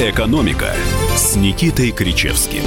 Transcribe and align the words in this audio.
«Экономика» 0.00 0.74
с 1.14 1.36
Никитой 1.36 1.90
Кричевским. 1.90 2.62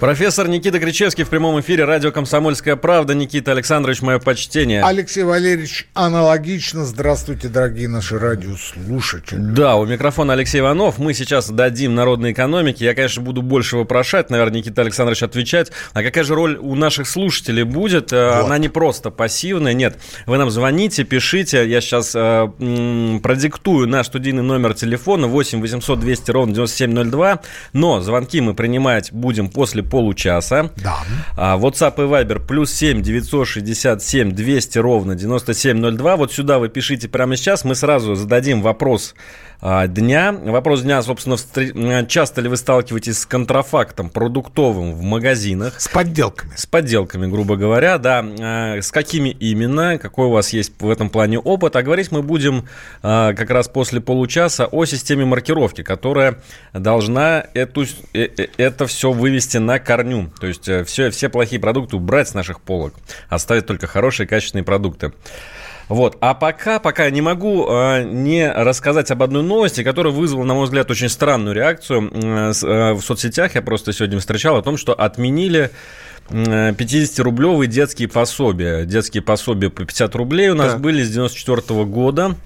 Профессор 0.00 0.48
Никита 0.48 0.80
Кричевский 0.80 1.24
в 1.24 1.28
прямом 1.28 1.60
эфире 1.60 1.84
радио 1.84 2.10
«Комсомольская 2.10 2.74
правда». 2.76 3.14
Никита 3.14 3.52
Александрович, 3.52 4.00
мое 4.00 4.18
почтение. 4.18 4.82
Алексей 4.82 5.24
Валерьевич, 5.24 5.88
аналогично. 5.92 6.86
Здравствуйте, 6.86 7.48
дорогие 7.48 7.86
наши 7.86 8.18
радиослушатели. 8.18 9.38
Да, 9.38 9.76
у 9.76 9.84
микрофона 9.84 10.32
Алексей 10.32 10.60
Иванов. 10.60 10.96
Мы 10.96 11.12
сейчас 11.12 11.50
дадим 11.50 11.94
народной 11.94 12.32
экономике. 12.32 12.86
Я, 12.86 12.94
конечно, 12.94 13.22
буду 13.22 13.42
больше 13.42 13.76
вопрошать, 13.76 14.30
наверное, 14.30 14.60
Никита 14.60 14.80
Александрович 14.80 15.22
отвечать. 15.22 15.70
А 15.92 16.02
какая 16.02 16.24
же 16.24 16.34
роль 16.34 16.56
у 16.56 16.74
наших 16.76 17.06
слушателей 17.06 17.64
будет? 17.64 18.10
Э, 18.10 18.36
вот. 18.36 18.46
Она 18.46 18.56
не 18.56 18.70
просто 18.70 19.10
пассивная, 19.10 19.74
нет. 19.74 19.98
Вы 20.24 20.38
нам 20.38 20.50
звоните, 20.50 21.04
пишите. 21.04 21.68
Я 21.68 21.82
сейчас 21.82 22.12
э, 22.14 23.18
продиктую 23.22 23.86
наш 23.86 24.06
студийный 24.06 24.42
номер 24.42 24.72
телефона 24.72 25.26
8 25.26 25.60
800 25.60 26.00
200 26.00 26.30
ровно 26.30 26.54
9702. 26.54 27.42
Но 27.74 28.00
звонки 28.00 28.40
мы 28.40 28.54
принимать 28.54 29.12
будем 29.12 29.50
после 29.50 29.82
получаса. 29.90 30.70
Да. 30.76 30.98
А, 31.36 31.58
WhatsApp 31.58 31.94
и 31.96 32.08
Viber 32.08 32.40
плюс 32.46 32.72
7 32.72 33.02
967 33.02 34.32
200 34.32 34.78
ровно 34.78 35.14
9702. 35.14 36.16
Вот 36.16 36.32
сюда 36.32 36.58
вы 36.58 36.68
пишите 36.68 37.08
прямо 37.08 37.36
сейчас. 37.36 37.64
Мы 37.64 37.74
сразу 37.74 38.14
зададим 38.14 38.62
вопрос 38.62 39.14
дня. 39.62 40.32
Вопрос 40.32 40.82
дня, 40.82 41.02
собственно, 41.02 42.06
часто 42.06 42.40
ли 42.40 42.48
вы 42.48 42.56
сталкиваетесь 42.56 43.18
с 43.18 43.26
контрафактом 43.26 44.08
продуктовым 44.08 44.94
в 44.94 45.02
магазинах? 45.02 45.78
С 45.80 45.88
подделками. 45.88 46.52
С 46.56 46.66
подделками, 46.66 47.26
грубо 47.26 47.56
говоря, 47.56 47.98
да. 47.98 48.24
А, 48.40 48.78
с 48.80 48.90
какими 48.90 49.28
именно? 49.28 49.98
Какой 49.98 50.26
у 50.26 50.30
вас 50.30 50.52
есть 50.52 50.72
в 50.78 50.88
этом 50.88 51.10
плане 51.10 51.38
опыт? 51.38 51.76
А 51.76 51.82
говорить 51.82 52.10
мы 52.10 52.22
будем 52.22 52.66
а, 53.02 53.34
как 53.34 53.50
раз 53.50 53.68
после 53.68 54.00
получаса 54.00 54.66
о 54.66 54.86
системе 54.86 55.26
маркировки, 55.26 55.82
которая 55.82 56.38
должна 56.72 57.44
эту, 57.52 57.84
э, 58.14 58.28
э, 58.36 58.46
это 58.56 58.86
все 58.86 59.12
вывести 59.12 59.58
на 59.58 59.78
корню. 59.78 60.30
То 60.40 60.46
есть 60.46 60.70
все, 60.86 61.08
э, 61.08 61.10
все 61.10 61.28
плохие 61.28 61.60
продукты 61.60 61.96
убрать 61.96 62.28
с 62.28 62.34
наших 62.34 62.60
полок, 62.60 62.94
оставить 63.28 63.66
только 63.66 63.86
хорошие 63.86 64.26
качественные 64.26 64.64
продукты. 64.64 65.12
Вот. 65.90 66.16
А 66.20 66.34
пока, 66.34 66.78
пока 66.78 67.10
не 67.10 67.20
могу 67.20 67.66
э, 67.68 68.04
не 68.04 68.48
рассказать 68.48 69.10
об 69.10 69.24
одной 69.24 69.42
новости, 69.42 69.82
которая 69.82 70.12
вызвала, 70.12 70.44
на 70.44 70.54
мой 70.54 70.66
взгляд, 70.66 70.88
очень 70.88 71.08
странную 71.08 71.52
реакцию 71.52 72.08
э, 72.12 72.52
э, 72.62 72.92
в 72.92 73.00
соцсетях. 73.00 73.56
Я 73.56 73.62
просто 73.62 73.92
сегодня 73.92 74.20
встречал 74.20 74.56
о 74.56 74.62
том, 74.62 74.76
что 74.76 74.94
отменили 74.94 75.72
50-рублевые 76.30 77.66
детские 77.66 78.06
пособия. 78.06 78.84
Детские 78.84 79.20
пособия 79.20 79.68
по 79.68 79.84
50 79.84 80.14
рублей 80.14 80.50
у 80.50 80.54
нас 80.54 80.74
да. 80.74 80.78
были 80.78 81.02
с 81.02 81.10
94 81.10 81.56
-го 81.56 81.84
года. 81.84 82.36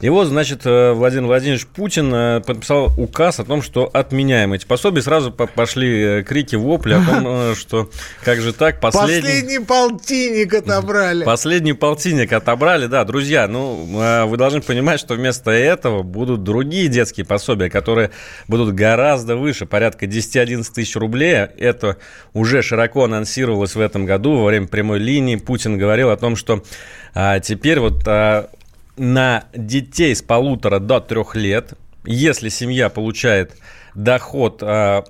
И 0.00 0.08
вот, 0.08 0.26
значит, 0.26 0.62
э, 0.64 0.92
Владимир 0.92 1.26
Владимирович 1.26 1.66
Путин 1.66 2.12
э, 2.14 2.40
подписал 2.40 2.92
указ 2.98 3.40
о 3.40 3.44
том, 3.44 3.62
что 3.62 3.88
отменяем 3.92 4.52
эти 4.52 4.66
пособия. 4.66 5.02
Сразу 5.02 5.32
пошли 5.32 6.02
э, 6.02 6.22
крики, 6.22 6.56
вопли 6.56 6.94
о 6.94 7.04
том, 7.04 7.54
что 7.56 7.90
как 8.22 8.40
же 8.40 8.52
так, 8.52 8.80
последний... 8.80 9.20
Последний 9.20 9.58
полтинник 9.60 10.54
отобрали. 10.54 11.24
Последний 11.24 11.72
полтинник 11.72 12.32
отобрали, 12.32 12.86
да. 12.86 13.04
Друзья, 13.04 13.48
ну, 13.48 14.26
вы 14.26 14.36
должны 14.36 14.60
понимать, 14.60 15.00
что 15.00 15.14
вместо 15.14 15.50
этого 15.50 16.02
будут 16.02 16.42
другие 16.42 16.88
детские 16.88 17.24
пособия, 17.24 17.70
которые 17.70 18.10
будут 18.48 18.74
гораздо 18.74 19.36
выше, 19.36 19.66
порядка 19.66 20.06
10-11 20.06 20.64
тысяч 20.74 20.96
рублей. 20.96 21.46
Это 21.58 21.96
уже 22.32 22.62
широко 22.62 23.04
анонсировалось 23.04 23.74
в 23.74 23.80
этом 23.80 24.04
году 24.04 24.36
во 24.36 24.46
время 24.46 24.66
прямой 24.66 24.98
линии. 24.98 25.36
Путин 25.36 25.78
говорил 25.78 26.10
о 26.10 26.16
том, 26.16 26.36
что 26.36 26.62
а, 27.14 27.38
теперь 27.38 27.78
вот 27.78 28.02
а, 28.06 28.50
на 28.96 29.44
детей 29.54 30.14
с 30.14 30.22
полутора 30.22 30.78
до 30.78 31.00
трех 31.00 31.34
лет, 31.34 31.74
если 32.04 32.48
семья 32.48 32.88
получает 32.88 33.56
доход 33.94 34.62
а, 34.62 35.04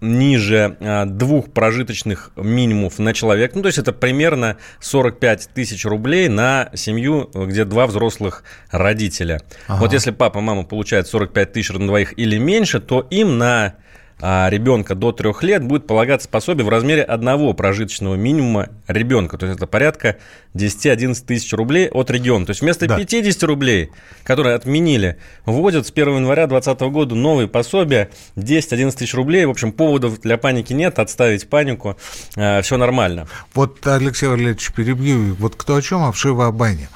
ниже 0.00 0.76
а, 0.80 1.04
двух 1.06 1.50
прожиточных 1.52 2.32
минимумов 2.36 2.98
на 2.98 3.14
человека, 3.14 3.56
ну, 3.56 3.62
то 3.62 3.68
есть 3.68 3.78
это 3.78 3.92
примерно 3.92 4.56
45 4.80 5.50
тысяч 5.54 5.84
рублей 5.84 6.28
на 6.28 6.70
семью, 6.74 7.30
где 7.34 7.64
два 7.64 7.86
взрослых 7.86 8.44
родителя. 8.70 9.40
Ага. 9.68 9.80
Вот 9.80 9.92
если 9.92 10.10
папа, 10.10 10.40
мама 10.40 10.64
получают 10.64 11.06
45 11.06 11.52
тысяч 11.52 11.70
на 11.70 11.86
двоих 11.86 12.18
или 12.18 12.38
меньше, 12.38 12.80
то 12.80 13.06
им 13.10 13.38
на 13.38 13.74
ребенка 14.20 14.94
до 14.94 15.12
трех 15.12 15.42
лет 15.42 15.64
будет 15.64 15.86
полагаться 15.86 16.28
пособие 16.28 16.64
в 16.64 16.68
размере 16.68 17.02
одного 17.02 17.54
прожиточного 17.54 18.14
минимума 18.16 18.68
ребенка. 18.86 19.38
То 19.38 19.46
есть 19.46 19.56
это 19.56 19.66
порядка 19.66 20.16
10-11 20.54 21.24
тысяч 21.26 21.52
рублей 21.52 21.88
от 21.88 22.10
региона. 22.10 22.46
То 22.46 22.50
есть 22.50 22.60
вместо 22.60 22.86
да. 22.86 22.96
50 22.96 23.42
рублей, 23.44 23.90
которые 24.24 24.54
отменили, 24.56 25.16
вводят 25.46 25.86
с 25.86 25.90
1 25.90 26.16
января 26.16 26.46
2020 26.46 26.92
года 26.92 27.14
новые 27.14 27.48
пособия 27.48 28.10
10-11 28.36 28.92
тысяч 28.96 29.14
рублей. 29.14 29.44
В 29.46 29.50
общем, 29.50 29.72
поводов 29.72 30.20
для 30.20 30.36
паники 30.38 30.72
нет, 30.72 30.98
отставить 30.98 31.48
панику, 31.48 31.96
э, 32.36 32.62
все 32.62 32.76
нормально. 32.76 33.26
Вот, 33.54 33.86
Алексей 33.86 34.26
Валерьевич, 34.26 34.72
перебью. 34.72 35.34
Вот 35.36 35.56
кто 35.56 35.76
о 35.76 35.82
чем, 35.82 36.02
а 36.02 36.12
в 36.12 36.40
о 36.40 36.52
бане. 36.52 36.88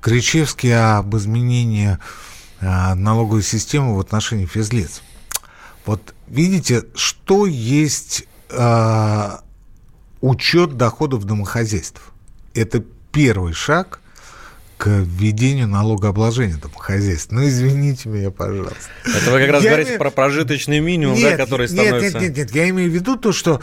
Кричевский 0.00 0.74
об 0.74 1.14
изменении 1.16 1.98
э, 2.60 2.94
налоговой 2.94 3.42
системы 3.42 3.96
в 3.96 4.00
отношении 4.00 4.46
физлиц. 4.46 5.02
Вот 5.84 6.14
видите, 6.28 6.84
что 6.94 7.46
есть 7.46 8.24
э, 8.50 9.30
учет 10.20 10.76
доходов 10.76 11.24
домохозяйств. 11.24 12.00
Это 12.54 12.82
первый 13.12 13.52
шаг 13.52 14.00
к 14.78 14.88
введению 14.88 15.68
налогообложения 15.68 16.56
домохозяйств. 16.56 17.30
Ну, 17.30 17.46
извините 17.46 18.08
меня, 18.08 18.30
пожалуйста. 18.30 18.74
Это 19.04 19.30
вы 19.30 19.40
как 19.40 19.50
раз 19.50 19.62
я 19.62 19.70
говорите 19.70 19.90
имею... 19.90 19.98
про 20.00 20.10
прожиточный 20.10 20.80
минимум, 20.80 21.16
нет, 21.16 21.36
да, 21.36 21.44
который 21.44 21.68
становится... 21.68 22.00
Нет, 22.02 22.14
нет, 22.14 22.22
нет, 22.22 22.36
нет, 22.36 22.54
я 22.56 22.68
имею 22.70 22.90
в 22.90 22.94
виду 22.94 23.16
то, 23.16 23.32
что 23.32 23.60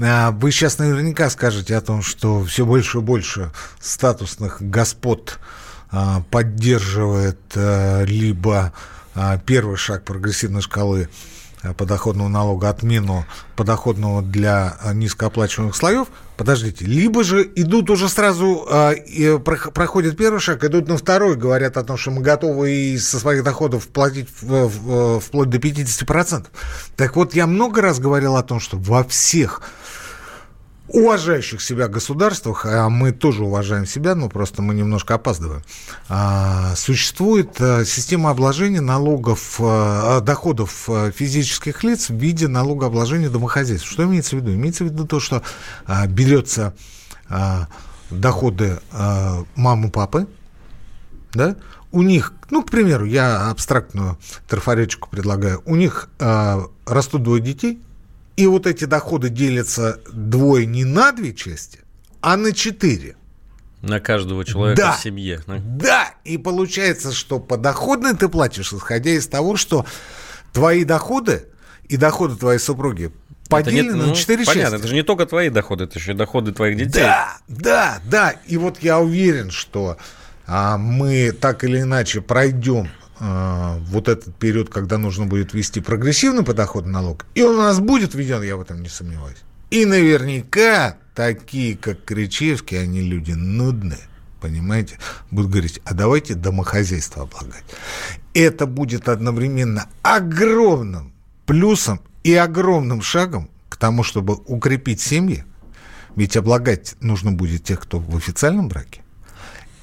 а, 0.00 0.30
вы 0.30 0.50
сейчас 0.50 0.78
наверняка 0.78 1.28
скажете 1.28 1.76
о 1.76 1.80
том, 1.80 2.02
что 2.02 2.42
все 2.44 2.64
больше 2.64 2.98
и 2.98 3.00
больше 3.02 3.52
статусных 3.80 4.62
господ 4.62 5.38
а, 5.90 6.22
поддерживает 6.30 7.38
а, 7.54 8.02
либо 8.04 8.72
первый 9.44 9.76
шаг 9.76 10.04
прогрессивной 10.04 10.62
шкалы 10.62 11.10
подоходного 11.76 12.28
налога, 12.28 12.68
отмену 12.68 13.24
подоходного 13.56 14.22
для 14.22 14.76
э, 14.82 14.92
низкооплачиваемых 14.94 15.76
слоев, 15.76 16.08
подождите, 16.36 16.84
либо 16.84 17.22
же 17.22 17.48
идут 17.54 17.90
уже 17.90 18.08
сразу, 18.08 18.66
э, 18.70 19.38
проходят 19.38 20.16
первый 20.16 20.40
шаг, 20.40 20.64
идут 20.64 20.88
на 20.88 20.96
второй, 20.96 21.36
говорят 21.36 21.76
о 21.76 21.84
том, 21.84 21.96
что 21.96 22.10
мы 22.10 22.22
готовы 22.22 22.72
и 22.72 22.98
со 22.98 23.18
своих 23.18 23.44
доходов 23.44 23.88
платить 23.88 24.28
вплоть 24.30 25.48
до 25.50 25.58
50%. 25.58 26.46
Так 26.96 27.16
вот, 27.16 27.34
я 27.34 27.46
много 27.46 27.80
раз 27.80 27.98
говорил 27.98 28.36
о 28.36 28.42
том, 28.42 28.60
что 28.60 28.76
во 28.76 29.04
всех 29.04 29.62
уважающих 30.88 31.62
себя 31.62 31.88
государствах, 31.88 32.66
а 32.66 32.88
мы 32.88 33.12
тоже 33.12 33.44
уважаем 33.44 33.86
себя, 33.86 34.14
но 34.14 34.28
просто 34.28 34.62
мы 34.62 34.74
немножко 34.74 35.14
опаздываем, 35.14 35.62
а, 36.08 36.74
существует 36.76 37.56
а, 37.60 37.84
система 37.84 38.30
обложения 38.30 38.80
налогов, 38.80 39.56
а, 39.60 40.20
доходов 40.20 40.88
физических 41.14 41.84
лиц 41.84 42.10
в 42.10 42.14
виде 42.14 42.48
налогообложения 42.48 43.30
домохозяйств. 43.30 43.88
Что 43.88 44.04
имеется 44.04 44.36
в 44.36 44.40
виду? 44.40 44.52
Имеется 44.52 44.84
в 44.84 44.88
виду 44.88 45.06
то, 45.06 45.20
что 45.20 45.42
берется 46.08 46.74
доходы 48.10 48.80
мамы, 49.56 49.90
папы, 49.90 50.26
да, 51.32 51.56
у 51.92 52.02
них, 52.02 52.34
ну, 52.50 52.62
к 52.62 52.70
примеру, 52.70 53.06
я 53.06 53.50
абстрактную 53.50 54.18
трафаретчику 54.48 55.08
предлагаю, 55.08 55.62
у 55.64 55.76
них 55.76 56.10
растут 56.18 57.22
двое 57.22 57.40
детей– 57.40 57.80
и 58.36 58.46
вот 58.46 58.66
эти 58.66 58.84
доходы 58.84 59.28
делятся 59.28 60.00
двое 60.12 60.66
не 60.66 60.84
на 60.84 61.12
две 61.12 61.34
части, 61.34 61.80
а 62.20 62.36
на 62.36 62.52
четыре. 62.52 63.16
На 63.82 64.00
каждого 64.00 64.44
человека 64.44 64.80
да, 64.80 64.92
в 64.92 65.00
семье. 65.00 65.40
Да, 65.46 66.14
и 66.24 66.38
получается, 66.38 67.12
что 67.12 67.40
подоходный 67.40 68.16
ты 68.16 68.28
платишь, 68.28 68.72
исходя 68.72 69.10
из 69.10 69.26
того, 69.26 69.56
что 69.56 69.84
твои 70.52 70.84
доходы 70.84 71.46
и 71.88 71.96
доходы 71.96 72.36
твоей 72.36 72.60
супруги 72.60 73.12
поделены 73.48 73.92
не, 73.92 73.98
ну, 73.98 74.06
на 74.08 74.14
четыре 74.14 74.44
части. 74.44 74.58
Понятно, 74.58 74.76
это 74.76 74.86
же 74.88 74.94
не 74.94 75.02
только 75.02 75.26
твои 75.26 75.50
доходы, 75.50 75.84
это 75.84 75.98
еще 75.98 76.12
и 76.12 76.14
доходы 76.14 76.52
твоих 76.52 76.76
детей. 76.76 77.02
Да, 77.02 77.38
да, 77.48 78.00
да. 78.04 78.34
И 78.46 78.56
вот 78.56 78.78
я 78.82 78.98
уверен, 78.98 79.50
что 79.50 79.98
а, 80.46 80.78
мы 80.78 81.32
так 81.32 81.64
или 81.64 81.82
иначе 81.82 82.20
пройдем 82.20 82.88
а, 83.24 83.78
вот 83.86 84.08
этот 84.08 84.34
период, 84.34 84.68
когда 84.68 84.98
нужно 84.98 85.26
будет 85.26 85.54
ввести 85.54 85.80
прогрессивный 85.80 86.42
подоходный 86.42 86.92
налог, 86.92 87.24
и 87.36 87.42
он 87.42 87.54
у 87.54 87.62
нас 87.62 87.78
будет 87.78 88.14
введен, 88.14 88.42
я 88.42 88.56
в 88.56 88.62
этом 88.62 88.82
не 88.82 88.88
сомневаюсь. 88.88 89.36
И 89.70 89.86
наверняка 89.86 90.96
такие, 91.14 91.76
как 91.76 92.04
Кричевский, 92.04 92.82
они 92.82 93.00
люди 93.00 93.30
нудные, 93.30 94.00
понимаете, 94.40 94.98
будут 95.30 95.52
говорить, 95.52 95.80
а 95.84 95.94
давайте 95.94 96.34
домохозяйство 96.34 97.22
облагать. 97.22 97.62
Это 98.34 98.66
будет 98.66 99.08
одновременно 99.08 99.86
огромным 100.02 101.12
плюсом 101.46 102.00
и 102.24 102.34
огромным 102.34 103.02
шагом 103.02 103.48
к 103.68 103.76
тому, 103.76 104.02
чтобы 104.02 104.34
укрепить 104.34 105.00
семьи, 105.00 105.44
ведь 106.16 106.36
облагать 106.36 106.96
нужно 107.00 107.30
будет 107.30 107.62
тех, 107.62 107.82
кто 107.82 108.00
в 108.00 108.16
официальном 108.16 108.66
браке, 108.66 109.00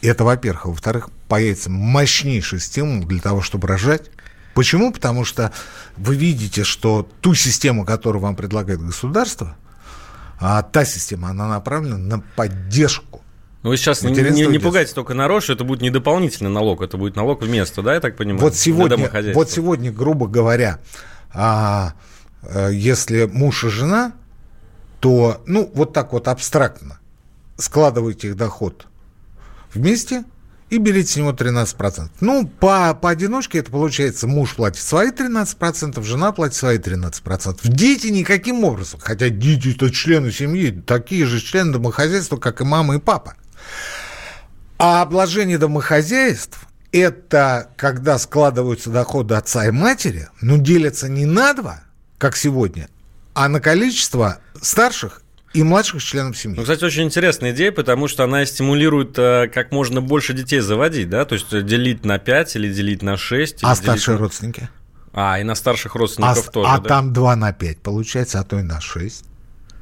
это, 0.01 0.25
во-первых. 0.25 0.65
Во-вторых, 0.65 1.09
появится 1.29 1.69
мощнейший 1.69 2.59
стимул 2.59 3.05
для 3.05 3.21
того, 3.21 3.41
чтобы 3.41 3.67
рожать, 3.67 4.11
Почему? 4.55 4.91
Потому 4.91 5.23
что 5.23 5.53
вы 5.95 6.15
видите, 6.15 6.65
что 6.65 7.07
ту 7.21 7.33
систему, 7.33 7.85
которую 7.85 8.21
вам 8.21 8.35
предлагает 8.35 8.81
государство, 8.81 9.55
а 10.37 10.63
та 10.63 10.83
система, 10.83 11.29
она 11.29 11.47
направлена 11.47 11.97
на 11.97 12.19
поддержку 12.35 13.21
ну, 13.61 13.71
вы 13.71 13.77
сейчас 13.77 14.03
не, 14.03 14.11
не, 14.11 14.47
не 14.47 14.57
пугайте 14.57 14.93
только 14.93 15.13
народ, 15.13 15.43
что 15.43 15.51
это 15.51 15.65
будет 15.65 15.81
не 15.81 15.89
дополнительный 15.89 16.49
налог, 16.49 16.81
это 16.81 16.97
будет 16.97 17.17
налог 17.17 17.41
вместо, 17.41 17.81
да, 17.81 17.93
я 17.93 17.99
так 17.99 18.15
понимаю? 18.15 18.41
Вот 18.41 18.55
сегодня, 18.55 19.33
вот 19.33 19.49
сегодня 19.49 19.91
грубо 19.91 20.27
говоря, 20.27 20.79
а, 21.33 21.93
а, 22.41 22.69
если 22.69 23.25
муж 23.25 23.65
и 23.65 23.69
жена, 23.69 24.13
то, 25.01 25.41
ну, 25.45 25.69
вот 25.73 25.91
так 25.91 26.13
вот 26.13 26.29
абстрактно 26.29 26.99
складываете 27.57 28.29
их 28.29 28.37
доход 28.37 28.87
вместе 29.73 30.23
и 30.69 30.77
берите 30.77 31.13
с 31.13 31.15
него 31.15 31.31
13%. 31.31 32.09
Ну, 32.19 32.47
по, 32.47 32.93
поодиночке 32.93 33.59
это 33.59 33.71
получается, 33.71 34.27
муж 34.27 34.55
платит 34.55 34.81
свои 34.81 35.09
13%, 35.09 36.01
жена 36.03 36.31
платит 36.31 36.55
свои 36.55 36.77
13%. 36.77 37.59
Дети 37.63 38.07
никаким 38.07 38.63
образом, 38.63 38.99
хотя 39.01 39.29
дети 39.29 39.75
это 39.75 39.91
члены 39.91 40.31
семьи, 40.31 40.71
такие 40.71 41.25
же 41.25 41.39
члены 41.41 41.73
домохозяйства, 41.73 42.37
как 42.37 42.61
и 42.61 42.63
мама 42.63 42.95
и 42.95 42.99
папа. 42.99 43.35
А 44.77 45.01
обложение 45.01 45.57
домохозяйств– 45.57 46.59
это 46.91 47.69
когда 47.75 48.17
складываются 48.17 48.89
доходы 48.89 49.35
отца 49.35 49.65
и 49.65 49.71
матери, 49.71 50.29
но 50.41 50.57
делятся 50.57 51.09
не 51.09 51.25
на 51.25 51.53
два, 51.53 51.81
как 52.17 52.37
сегодня, 52.37 52.89
а 53.33 53.49
на 53.49 53.59
количество 53.59 54.39
старших 54.61 55.21
и 55.53 55.63
младших 55.63 56.03
членов 56.03 56.37
семьи. 56.37 56.55
Ну, 56.55 56.61
кстати, 56.61 56.83
очень 56.83 57.03
интересная 57.03 57.51
идея, 57.51 57.71
потому 57.71 58.07
что 58.07 58.23
она 58.23 58.45
стимулирует 58.45 59.17
э, 59.17 59.49
как 59.51 59.71
можно 59.71 59.99
больше 59.99 60.33
детей 60.33 60.59
заводить, 60.59 61.09
да? 61.09 61.25
То 61.25 61.33
есть 61.33 61.49
делить 61.65 62.05
на 62.05 62.19
5 62.19 62.55
или 62.55 62.71
делить 62.71 63.01
на 63.01 63.17
6. 63.17 63.59
А 63.63 63.75
старшие 63.75 64.15
на... 64.15 64.21
родственники? 64.21 64.69
А, 65.11 65.39
и 65.39 65.43
на 65.43 65.55
старших 65.55 65.95
родственников 65.95 66.49
а, 66.49 66.51
тоже, 66.51 66.69
А 66.69 66.79
да? 66.79 66.87
там 66.87 67.13
2 67.13 67.35
на 67.35 67.51
5 67.51 67.79
получается, 67.79 68.39
а 68.39 68.43
то 68.43 68.59
и 68.59 68.61
на 68.61 68.79
6. 68.79 69.25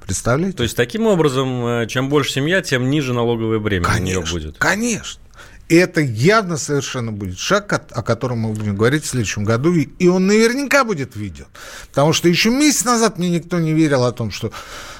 Представляете? 0.05 0.55
То 0.55 0.63
есть 0.63 0.77
таким 0.77 1.05
образом, 1.05 1.65
э, 1.65 1.87
чем 1.87 2.07
больше 2.07 2.31
семья, 2.31 2.61
тем 2.61 2.89
ниже 2.89 3.13
налоговое 3.13 3.59
бремя 3.59 3.83
конечно, 3.83 4.21
у 4.21 4.23
нее 4.23 4.31
будет. 4.31 4.57
Конечно. 4.57 5.21
И 5.67 5.75
это 5.75 5.99
явно 5.99 6.55
совершенно 6.55 7.11
будет 7.11 7.37
шаг, 7.37 7.73
о 7.73 8.01
котором 8.01 8.39
мы 8.39 8.53
будем 8.53 8.77
говорить 8.77 9.03
в 9.03 9.07
следующем 9.07 9.43
году, 9.43 9.73
и 9.73 10.07
он 10.07 10.25
наверняка 10.25 10.85
будет 10.85 11.17
виден. 11.17 11.45
Потому 11.89 12.13
что 12.13 12.29
еще 12.29 12.51
месяц 12.51 12.85
назад 12.85 13.17
мне 13.17 13.29
никто 13.29 13.59
не 13.59 13.73
верил 13.73 14.05
о 14.05 14.13
том, 14.13 14.31
что 14.31 14.47
а, 14.47 14.51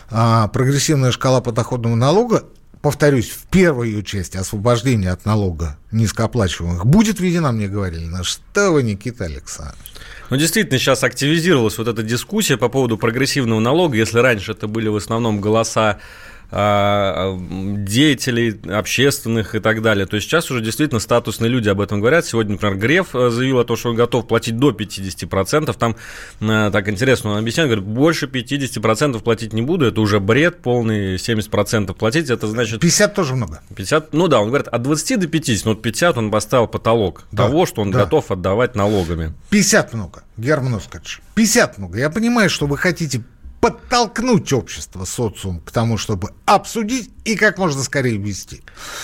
прогрессивная 0.10 1.12
шкала 1.12 1.42
подоходного 1.42 1.96
налога, 1.96 2.44
повторюсь, 2.82 3.30
в 3.30 3.48
первой 3.48 3.90
ее 3.90 4.04
части 4.04 4.38
освобождения 4.38 5.12
от 5.12 5.26
налога 5.26 5.78
низкооплачиваемых 5.92 6.86
будет 6.86 7.20
введена, 7.20 7.52
мне 7.52 7.68
говорили. 7.68 8.06
На 8.06 8.24
что 8.24 8.72
вы, 8.72 8.84
Никита 8.84 9.26
Александрович? 9.26 9.94
Ну, 10.30 10.38
действительно, 10.38 10.78
сейчас 10.78 11.04
активизировалась 11.04 11.78
вот 11.78 11.88
эта 11.88 12.04
дискуссия 12.04 12.58
по 12.58 12.70
поводу 12.70 12.98
прогрессивного 12.98 13.60
налога. 13.60 13.96
Если 13.96 14.20
раньше 14.20 14.52
это 14.52 14.68
были 14.68 14.90
в 14.90 14.96
основном 14.96 15.40
голоса 15.40 15.90
а, 15.92 16.00
деятелей 16.50 18.60
общественных 18.72 19.56
и 19.56 19.60
так 19.60 19.82
далее. 19.82 20.06
То 20.06 20.16
есть 20.16 20.28
сейчас 20.28 20.50
уже 20.50 20.62
действительно 20.62 21.00
статусные 21.00 21.50
люди 21.50 21.68
об 21.68 21.82
этом 21.82 22.00
говорят. 22.00 22.26
Сегодня, 22.26 22.54
например, 22.54 22.78
Греф 22.78 23.16
э, 23.16 23.30
заявил 23.30 23.60
о 23.60 23.66
том, 23.66 23.76
что 23.76 23.90
он 23.90 23.96
готов 23.96 24.28
платить 24.28 24.58
до 24.58 24.72
50%. 24.72 25.76
Там 25.78 25.96
э, 26.40 26.70
так 26.72 26.88
интересно 26.88 27.32
он 27.32 27.40
объясняет, 27.40 27.70
говорит, 27.70 27.86
больше 27.86 28.28
50% 28.28 29.22
платить 29.22 29.54
не 29.54 29.62
буду, 29.62 29.88
это 29.88 30.00
уже 30.00 30.20
бред 30.20 30.62
полный, 30.62 31.16
70% 31.16 31.94
платить, 31.94 32.30
это 32.30 32.48
значит... 32.48 32.80
50 32.80 33.14
тоже 33.14 33.36
много. 33.36 33.62
50, 33.76 34.14
ну 34.14 34.28
да, 34.28 34.40
он 34.40 34.48
говорит, 34.48 34.68
от 34.68 34.82
20 34.82 35.20
до 35.20 35.28
50, 35.28 35.66
но 35.66 35.72
вот 35.72 35.82
50 35.82 36.18
он 36.18 36.32
поставил 36.32 36.68
потолок 36.68 37.24
да, 37.32 37.46
того, 37.46 37.66
что 37.66 37.82
он 37.82 37.92
да. 37.92 38.04
готов 38.04 38.32
отдавать 38.32 38.76
налогами. 38.76 39.34
50 39.50 39.94
много, 39.94 40.24
Герман 40.38 40.76
Оскарович, 40.76 41.22
50 41.36 41.78
много. 41.78 42.00
Я 42.00 42.10
понимаю, 42.10 42.50
что 42.50 42.68
вы 42.68 42.78
хотите 42.78 43.24
подтолкнуть 43.60 44.54
общество, 44.54 45.06
социум 45.06 45.60
к 45.62 45.72
тому, 45.72 45.98
чтобы 45.98 46.30
обсудить 46.46 47.10
и 47.26 47.36
как 47.36 47.58
можно 47.58 47.84
скорее 47.84 48.18
ввести. 48.18 48.62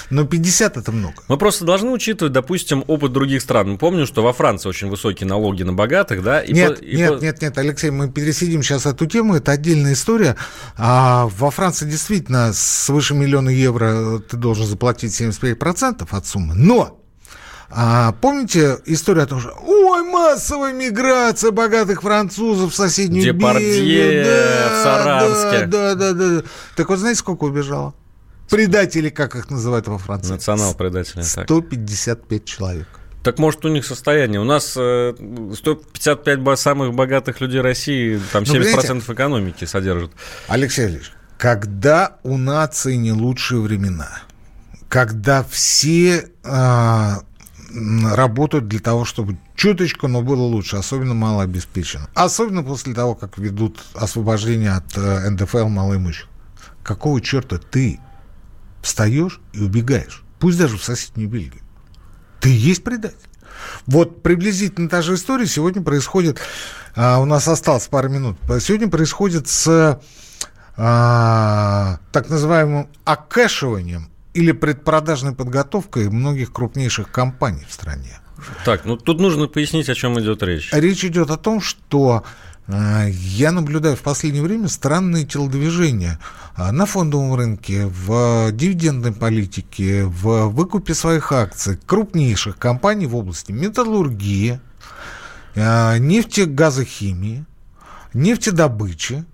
Но 0.09 0.25
50 0.25 0.77
это 0.77 0.91
много. 0.91 1.15
Мы 1.27 1.38
просто 1.38 1.65
должны 1.65 1.89
учитывать, 1.89 2.33
допустим, 2.33 2.83
опыт 2.88 3.11
других 3.11 3.41
стран. 3.41 3.71
Мы 3.71 3.77
помним, 3.77 4.05
что 4.05 4.21
во 4.21 4.31
Франции 4.31 4.69
очень 4.69 4.89
высокие 4.89 5.27
налоги 5.27 5.63
на 5.63 5.73
богатых, 5.73 6.23
да? 6.23 6.41
И 6.41 6.53
нет, 6.53 6.79
по, 6.79 6.83
и 6.83 6.95
нет, 6.95 7.19
по... 7.19 7.23
нет, 7.23 7.41
нет, 7.41 7.57
Алексей, 7.57 7.89
мы 7.89 8.11
пересидим 8.11 8.63
сейчас 8.63 8.85
эту 8.85 9.05
тему, 9.07 9.35
это 9.35 9.51
отдельная 9.51 9.94
история. 9.94 10.35
А 10.77 11.27
во 11.27 11.51
Франции 11.51 11.89
действительно 11.89 12.53
свыше 12.53 13.13
миллиона 13.13 13.50
евро 13.50 14.19
ты 14.19 14.38
должен 14.38 14.65
заплатить 14.65 15.19
75% 15.19 16.07
от 16.09 16.25
суммы. 16.27 16.53
Но 16.55 17.02
а, 17.75 18.11
помните 18.21 18.77
историю 18.85 19.23
о 19.23 19.27
том, 19.27 19.39
что 19.39 19.57
ой, 19.65 20.03
массовая 20.03 20.73
миграция 20.73 21.51
богатых 21.51 22.03
французов 22.03 22.71
в 22.71 22.75
соседнюю 22.75 23.33
Депардье 23.33 24.23
да, 24.23 24.69
в 24.69 24.83
Саранске. 24.83 25.65
Да, 25.65 25.95
да, 25.95 26.13
да, 26.13 26.29
да. 26.29 26.43
Так 26.75 26.89
вот, 26.89 26.99
знаете, 26.99 27.19
сколько 27.19 27.45
убежало? 27.45 27.95
Предатели, 28.49 29.09
как 29.09 29.35
их 29.35 29.49
называют 29.49 29.87
во 29.87 29.97
Франции? 29.97 30.33
Национал-предатели. 30.33 31.23
155 31.23 32.45
человек. 32.45 32.87
Так 33.23 33.39
может 33.39 33.65
у 33.65 33.69
них 33.69 33.85
состояние? 33.85 34.39
У 34.39 34.43
нас 34.43 34.73
155 34.73 36.27
э, 36.27 36.55
самых 36.57 36.93
богатых 36.93 37.41
людей 37.41 37.61
России, 37.61 38.19
там 38.31 38.43
70% 38.43 39.03
ну, 39.07 39.13
экономики 39.13 39.65
содержат. 39.65 40.11
Алексей 40.47 40.87
Ильич, 40.87 41.11
когда 41.39 42.17
у 42.23 42.37
нации 42.37 42.95
не 42.95 43.13
лучшие 43.13 43.61
времена, 43.61 44.21
когда 44.89 45.43
все 45.43 46.27
а, 46.43 47.23
работают 47.73 48.67
для 48.67 48.79
того, 48.79 49.05
чтобы 49.05 49.37
чуточку, 49.55 50.07
но 50.07 50.21
было 50.21 50.41
лучше, 50.41 50.77
особенно 50.77 51.13
малообеспечено. 51.13 52.07
Особенно 52.13 52.63
после 52.63 52.93
того, 52.93 53.15
как 53.15 53.37
ведут 53.37 53.83
освобождение 53.93 54.71
от 54.71 54.95
э, 54.95 55.29
НДФЛ 55.29 55.67
малоимущих. 55.67 56.27
Какого 56.83 57.21
черта 57.21 57.57
ты 57.57 57.99
встаешь 58.81 59.39
и 59.53 59.61
убегаешь? 59.61 60.23
Пусть 60.39 60.57
даже 60.57 60.77
в 60.77 60.83
соседнюю 60.83 61.29
Бельгию. 61.29 61.63
Ты 62.39 62.49
есть 62.49 62.83
предатель. 62.83 63.17
Вот 63.85 64.21
приблизительно 64.21 64.89
та 64.89 65.01
же 65.01 65.15
история 65.15 65.47
сегодня 65.47 65.81
происходит, 65.81 66.39
а, 66.95 67.19
у 67.19 67.25
нас 67.25 67.47
осталось 67.47 67.87
пару 67.87 68.09
минут, 68.09 68.37
сегодня 68.59 68.89
происходит 68.89 69.47
с 69.47 69.99
а, 70.75 71.99
так 72.11 72.29
называемым 72.29 72.89
окэшиванием 73.05 74.09
или 74.33 74.51
предпродажной 74.51 75.33
подготовкой 75.33 76.09
многих 76.09 76.51
крупнейших 76.51 77.12
компаний 77.12 77.65
в 77.68 77.74
стране. 77.74 78.19
Так, 78.65 78.85
ну 78.85 78.97
тут 78.97 79.19
нужно 79.19 79.47
пояснить, 79.47 79.89
о 79.89 79.95
чем 79.95 80.19
идет 80.19 80.44
речь. 80.44 80.71
Речь 80.74 81.05
идет 81.05 81.29
о 81.29 81.38
том, 81.38 81.62
что 81.62 82.24
э, 82.67 83.10
я 83.10 83.51
наблюдаю 83.51 83.96
в 83.96 84.01
последнее 84.01 84.43
время 84.43 84.67
странные 84.67 85.25
телодвижения 85.25 86.19
э, 86.57 86.72
на 86.72 86.86
фондовом 86.86 87.36
рынке, 87.36 87.86
в 87.86 88.51
дивидендной 88.51 89.13
политике, 89.13 90.05
в 90.05 90.48
выкупе 90.48 90.93
своих 90.93 91.31
акций 91.31 91.77
крупнейших 91.86 92.57
компаний 92.57 93.05
в 93.05 93.15
области 93.15 93.51
металлургии, 93.51 94.60
э, 95.55 95.98
нефтегазохимии, 96.00 97.46
нефтедобычи, 98.13 99.25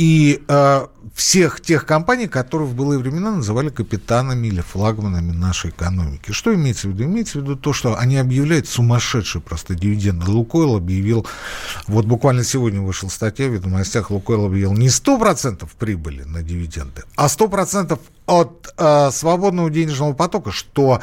и 0.00 0.42
э, 0.48 0.86
всех 1.14 1.60
тех 1.60 1.84
компаний, 1.84 2.26
которые 2.26 2.66
в 2.66 2.74
былые 2.74 2.98
времена 2.98 3.32
называли 3.32 3.68
капитанами 3.68 4.46
или 4.46 4.62
флагманами 4.62 5.30
нашей 5.30 5.68
экономики. 5.68 6.32
Что 6.32 6.54
имеется 6.54 6.88
в 6.88 6.92
виду? 6.92 7.04
Имеется 7.04 7.38
в 7.38 7.42
виду 7.42 7.54
то, 7.54 7.74
что 7.74 7.98
они 7.98 8.16
объявляют 8.16 8.66
сумасшедшие 8.66 9.42
просто 9.42 9.74
дивиденды. 9.74 10.30
Лукойл 10.30 10.76
объявил, 10.76 11.26
вот 11.86 12.06
буквально 12.06 12.44
сегодня 12.44 12.80
вышла 12.80 13.08
статья 13.08 13.46
в 13.48 13.52
ведомостях, 13.52 14.10
Лукойл 14.10 14.46
объявил 14.46 14.72
не 14.72 14.86
100% 14.86 15.68
прибыли 15.78 16.22
на 16.22 16.42
дивиденды, 16.42 17.02
а 17.16 17.26
100% 17.26 18.00
от 18.24 18.72
э, 18.78 19.10
свободного 19.12 19.68
денежного 19.68 20.14
потока, 20.14 20.50
что, 20.50 21.02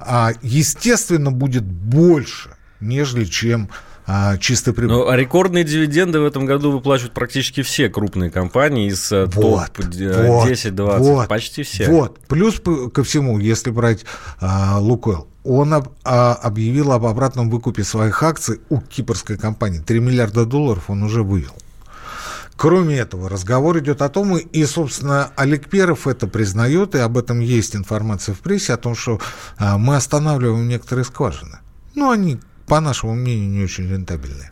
э, 0.00 0.30
естественно, 0.42 1.30
будет 1.30 1.62
больше, 1.62 2.56
нежели 2.80 3.26
чем 3.26 3.70
а, 4.06 4.36
чистой 4.36 4.74
прибыли. 4.74 4.96
Ну, 4.96 5.08
а 5.08 5.16
рекордные 5.16 5.64
дивиденды 5.64 6.20
в 6.20 6.24
этом 6.24 6.44
году 6.44 6.70
выплачивают 6.70 7.14
практически 7.14 7.62
все 7.62 7.88
крупные 7.88 8.30
компании 8.30 8.88
из 8.88 9.10
э, 9.12 9.24
вот, 9.26 9.72
топ 9.72 9.86
10-20, 9.86 10.98
вот, 10.98 11.28
почти 11.28 11.62
все. 11.62 11.88
Вот, 11.88 12.18
плюс 12.28 12.60
ко 12.92 13.02
всему, 13.02 13.38
если 13.38 13.70
брать 13.70 14.04
а, 14.40 14.78
Лукойл, 14.78 15.26
он 15.42 15.72
об, 15.72 15.88
а, 16.04 16.34
объявил 16.34 16.92
об 16.92 17.06
обратном 17.06 17.48
выкупе 17.48 17.82
своих 17.84 18.22
акций 18.22 18.60
у 18.68 18.80
кипрской 18.80 19.38
компании. 19.38 19.78
3 19.78 20.00
миллиарда 20.00 20.44
долларов 20.44 20.84
он 20.88 21.02
уже 21.02 21.22
вывел. 21.22 21.54
Кроме 22.56 22.96
этого, 22.98 23.28
разговор 23.28 23.78
идет 23.78 24.00
о 24.00 24.08
том, 24.08 24.36
и, 24.36 24.64
собственно, 24.64 25.32
Олег 25.34 25.68
Перов 25.68 26.06
это 26.06 26.26
признает, 26.26 26.94
и 26.94 26.98
об 26.98 27.18
этом 27.18 27.40
есть 27.40 27.74
информация 27.74 28.34
в 28.34 28.40
прессе, 28.40 28.74
о 28.74 28.76
том, 28.76 28.94
что 28.94 29.18
а, 29.56 29.76
мы 29.76 29.96
останавливаем 29.96 30.68
некоторые 30.68 31.04
скважины. 31.04 31.58
Ну, 31.94 32.10
они 32.10 32.38
по 32.66 32.80
нашему 32.80 33.14
мнению, 33.14 33.50
не 33.50 33.64
очень 33.64 33.88
рентабельные. 33.88 34.50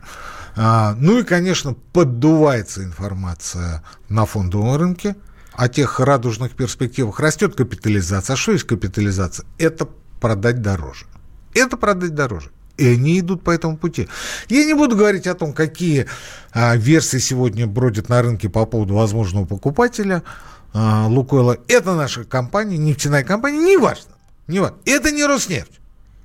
А, 0.57 0.95
ну 0.99 1.19
и, 1.19 1.23
конечно, 1.23 1.75
поддувается 1.93 2.85
информация 2.85 3.83
на 4.09 4.27
фондовом 4.27 4.77
рынке 4.77 5.17
о 5.53 5.69
тех 5.69 6.01
радужных 6.01 6.53
перспективах. 6.53 7.21
Растет 7.21 7.55
капитализация. 7.55 8.35
А 8.35 8.37
что 8.37 8.53
есть 8.53 8.65
капитализация? 8.65 9.47
Это 9.59 9.89
продать 10.21 10.63
дороже. 10.63 11.07
Это 11.55 11.77
продать 11.77 12.15
дороже. 12.15 12.51
И 12.79 12.87
они 12.89 13.21
идут 13.21 13.45
по 13.45 13.51
этому 13.51 13.77
пути. 13.77 14.09
Я 14.49 14.65
не 14.65 14.75
буду 14.75 14.97
говорить 14.97 15.27
о 15.27 15.35
том, 15.35 15.53
какие 15.53 16.07
а, 16.53 16.77
версии 16.77 17.19
сегодня 17.19 17.67
бродят 17.67 18.09
на 18.09 18.23
рынке 18.23 18.49
по 18.49 18.65
поводу 18.65 18.95
возможного 18.95 19.45
покупателя 19.45 20.23
а, 20.73 21.07
Лукойла. 21.07 21.59
Это 21.69 21.95
наша 21.95 22.25
компания, 22.25 22.79
нефтяная 22.79 23.25
компания, 23.25 23.59
неважно. 23.59 24.13
неважно. 24.49 24.77
Это 24.87 25.11
не 25.11 25.25
Роснефть. 25.25 25.82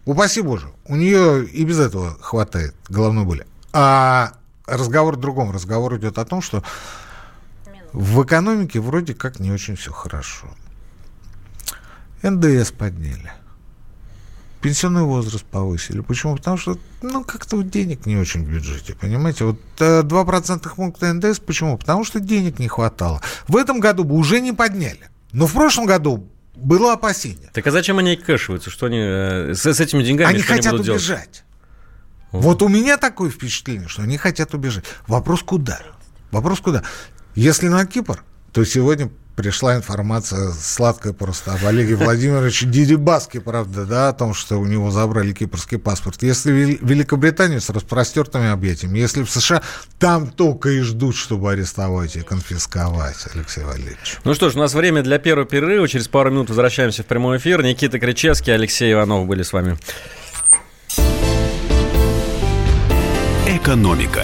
Упаси 0.08 0.42
Боже, 0.42 0.72
у 0.86 0.96
нее 0.96 1.46
и 1.46 1.66
без 1.66 1.80
этого 1.80 2.18
хватает 2.22 2.74
головной 2.88 3.26
боли. 3.26 3.46
А 3.74 4.32
разговор 4.66 5.18
в 5.18 5.20
другом. 5.20 5.52
Разговор 5.52 5.98
идет 5.98 6.18
о 6.18 6.24
том, 6.24 6.42
что 6.42 6.64
в 7.92 8.24
экономике 8.24 8.80
вроде 8.80 9.14
как 9.14 9.42
не 9.42 9.52
очень 9.52 9.76
все 9.76 9.92
хорошо. 9.92 10.48
НДС 12.24 12.72
подняли. 12.72 13.34
Пенсионный 14.62 15.04
возраст 15.04 15.44
повысили. 15.44 16.00
Почему? 16.00 16.38
Потому 16.38 16.56
что, 16.56 16.80
ну, 17.02 17.26
как-то 17.26 17.58
вот 17.58 17.70
денег 17.70 18.06
не 18.06 18.16
очень 18.16 18.46
в 18.46 18.50
бюджете, 18.50 18.96
понимаете? 18.96 19.44
Вот 19.44 19.60
2% 19.78 20.66
э, 20.66 20.70
пункта 20.74 21.14
НДС, 21.14 21.40
почему? 21.40 21.78
Потому 21.78 22.06
что 22.06 22.22
денег 22.22 22.60
не 22.60 22.70
хватало. 22.70 23.22
В 23.50 23.58
этом 23.58 23.82
году 23.82 24.06
бы 24.06 24.16
уже 24.16 24.40
не 24.40 24.54
подняли. 24.54 25.10
Но 25.34 25.48
в 25.48 25.54
прошлом 25.54 25.86
году 25.86 26.30
было 26.58 26.94
опасение. 26.94 27.50
Так 27.54 27.66
а 27.68 27.72
зачем 27.72 28.00
они 28.00 28.16
кэшиваются? 28.16 28.70
Что 28.70 28.88
они 28.88 29.00
э, 29.00 29.54
с, 29.54 29.66
с 29.66 29.80
этими 29.80 30.04
деньгами 30.04 30.34
Они 30.34 30.42
хотят 30.42 30.74
они 30.74 30.82
убежать. 30.82 31.08
Делать? 31.08 31.44
Вот 32.32 32.62
у 32.62 32.68
меня 32.68 32.98
такое 32.98 33.30
впечатление, 33.30 33.88
что 33.88 34.02
они 34.02 34.18
хотят 34.18 34.54
убежать. 34.54 34.84
Вопрос 35.08 35.44
куда? 35.44 35.80
Вопрос 36.32 36.60
куда? 36.60 36.84
Если 37.36 37.68
на 37.68 37.86
Кипр, 37.86 38.24
то 38.52 38.66
сегодня 38.66 39.10
пришла 39.38 39.76
информация 39.76 40.52
сладкая 40.52 41.14
просто 41.14 41.54
об 41.54 41.64
Олеге 41.64 41.96
Владимировиче 41.96 42.66
Дерибаске, 42.66 43.40
правда, 43.40 43.86
да, 43.86 44.10
о 44.10 44.14
том, 44.14 44.34
что 44.34 44.58
у 44.58 44.66
него 44.66 44.90
забрали 44.90 45.32
кипрский 45.32 45.78
паспорт. 45.78 46.24
Если 46.24 46.52
в 46.52 46.84
Великобританию 46.84 47.62
с 47.62 47.70
распростертыми 47.70 48.50
объятиями, 48.50 48.98
если 48.98 49.22
в 49.22 49.30
США, 49.30 49.62
там 50.00 50.32
только 50.32 50.70
и 50.70 50.82
ждут, 50.82 51.16
чтобы 51.16 51.52
арестовать 51.52 52.16
и 52.16 52.22
конфисковать, 52.22 53.28
Алексей 53.34 53.64
Валерьевич. 53.64 54.18
Ну 54.24 54.34
что 54.34 54.50
ж, 54.50 54.56
у 54.56 54.60
нас 54.60 54.74
время 54.74 55.04
для 55.04 55.20
первого 55.20 55.48
перерыва. 55.48 55.88
Через 55.88 56.08
пару 56.08 56.32
минут 56.32 56.50
возвращаемся 56.50 57.04
в 57.04 57.06
прямой 57.06 57.38
эфир. 57.38 57.64
Никита 57.64 58.00
Кричевский, 58.00 58.54
Алексей 58.54 58.92
Иванов 58.92 59.28
были 59.28 59.44
с 59.44 59.54
вами. 59.54 59.78
Экономика. 63.48 64.24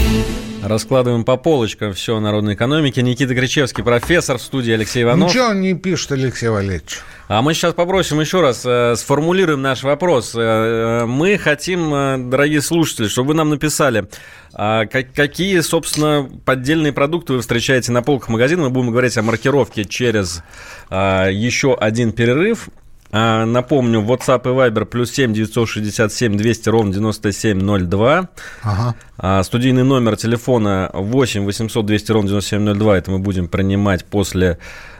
Раскладываем 0.63 1.23
по 1.23 1.37
полочкам 1.37 1.93
все 1.93 2.17
о 2.17 2.19
народной 2.19 2.53
экономике. 2.53 3.01
Никита 3.01 3.33
Кричевский, 3.33 3.83
профессор 3.83 4.37
в 4.37 4.41
студии 4.41 4.71
Алексей 4.71 5.01
Иванов. 5.03 5.29
Ничего 5.29 5.45
он 5.45 5.61
не 5.61 5.73
пишет, 5.73 6.11
Алексей 6.11 6.49
Валерьевич. 6.49 6.99
А 7.27 7.41
мы 7.41 7.53
сейчас 7.53 7.73
попросим 7.73 8.19
еще 8.19 8.41
раз, 8.41 8.63
э, 8.65 8.95
сформулируем 8.95 9.61
наш 9.61 9.81
вопрос. 9.83 10.35
Э, 10.35 11.01
э 11.01 11.05
мы 11.05 11.37
хотим, 11.37 11.93
э, 11.93 12.17
дорогие 12.17 12.61
слушатели, 12.61 13.07
чтобы 13.07 13.29
вы 13.29 13.33
нам 13.35 13.49
написали, 13.49 14.07
э, 14.53 14.85
как, 14.85 15.13
какие, 15.13 15.59
собственно, 15.61 16.29
поддельные 16.45 16.93
продукты 16.93 17.33
вы 17.33 17.41
встречаете 17.41 17.91
на 17.91 18.03
полках 18.03 18.29
магазина. 18.29 18.63
Мы 18.63 18.69
будем 18.69 18.91
говорить 18.91 19.17
о 19.17 19.23
маркировке 19.23 19.85
через 19.85 20.43
э, 20.89 21.29
еще 21.31 21.73
один 21.73 22.11
перерыв. 22.11 22.69
А, 23.11 23.45
напомню, 23.45 24.01
WhatsApp 24.01 24.41
и 24.45 24.55
Viber 24.55 24.85
плюс 24.85 25.11
7 25.11 25.33
967 25.33 26.37
200 26.37 26.69
ровно 26.69 26.93
9702. 26.93 28.29
Ага. 28.61 28.95
А, 29.17 29.43
студийный 29.43 29.83
номер 29.83 30.15
телефона 30.15 30.89
8 30.93 31.45
800 31.45 31.85
200 31.85 32.11
ровно 32.11 32.29
9702. 32.29 32.97
Это 32.97 33.11
мы 33.11 33.19
будем 33.19 33.49
принимать 33.49 34.05
после 34.05 34.59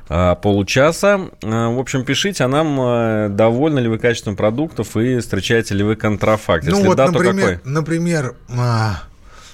а, 0.10 0.36
получаса. 0.36 1.30
В 1.42 1.80
общем, 1.80 2.04
пишите, 2.04 2.44
а 2.44 2.48
нам 2.50 3.36
довольны 3.36 3.80
ли 3.80 3.88
вы 3.88 3.98
качеством 3.98 4.36
продуктов 4.36 4.98
и 4.98 5.20
встречаете 5.20 5.76
ли 5.76 5.84
вы 5.84 5.96
контрафакт? 5.96 6.66
Ну 6.66 6.72
Если 6.72 6.88
вот, 6.88 6.98
да, 6.98 7.08
например, 7.08 7.34
то 7.34 7.40
какой? 7.40 7.72
Например, 7.72 8.36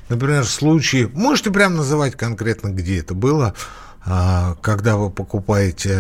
например, 0.10 0.46
случай, 0.46 1.08
можете 1.14 1.52
прямо 1.52 1.76
называть 1.76 2.16
конкретно, 2.16 2.70
где 2.70 3.00
это 3.00 3.14
было, 3.14 3.54
а, 3.54 3.87
когда 4.62 4.96
вы 4.96 5.10
покупаете 5.10 6.00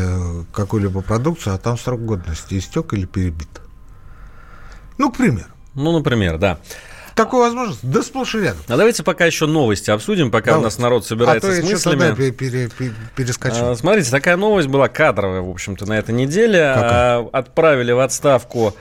какую-либо 0.53 1.01
продукцию, 1.01 1.55
а 1.55 1.57
там 1.57 1.77
срок 1.77 2.05
годности 2.05 2.57
истек 2.57 2.93
или 2.93 3.05
перебит. 3.05 3.49
Ну, 4.97 5.11
к 5.11 5.17
примеру. 5.17 5.49
Ну, 5.75 5.91
например, 5.91 6.37
да. 6.37 6.57
Такую 7.17 7.41
возможность, 7.41 7.79
да 7.81 8.03
сплошь 8.03 8.35
и 8.35 8.39
рядом. 8.41 8.61
А 8.67 8.77
давайте 8.77 9.01
пока 9.01 9.25
еще 9.25 9.47
новости 9.47 9.89
обсудим, 9.89 10.29
пока 10.29 10.51
Давайте. 10.51 10.61
у 10.61 10.63
нас 10.65 10.77
народ 10.77 11.05
собирается 11.05 11.49
а 11.49 11.55
то 11.55 11.61
с 11.61 11.63
мыслями. 11.63 12.03
Я 12.09 12.15
пере, 12.15 12.31
пере, 12.31 12.69
пере, 12.69 12.93
перескочил. 13.15 13.69
А, 13.69 13.75
смотрите, 13.75 14.11
такая 14.11 14.37
новость 14.37 14.67
была 14.67 14.87
кадровая, 14.87 15.41
в 15.41 15.49
общем-то, 15.49 15.87
на 15.87 15.97
этой 15.97 16.13
неделе. 16.13 16.61
А, 16.61 17.27
отправили 17.33 17.91
в 17.91 17.99
отставку 17.99 18.75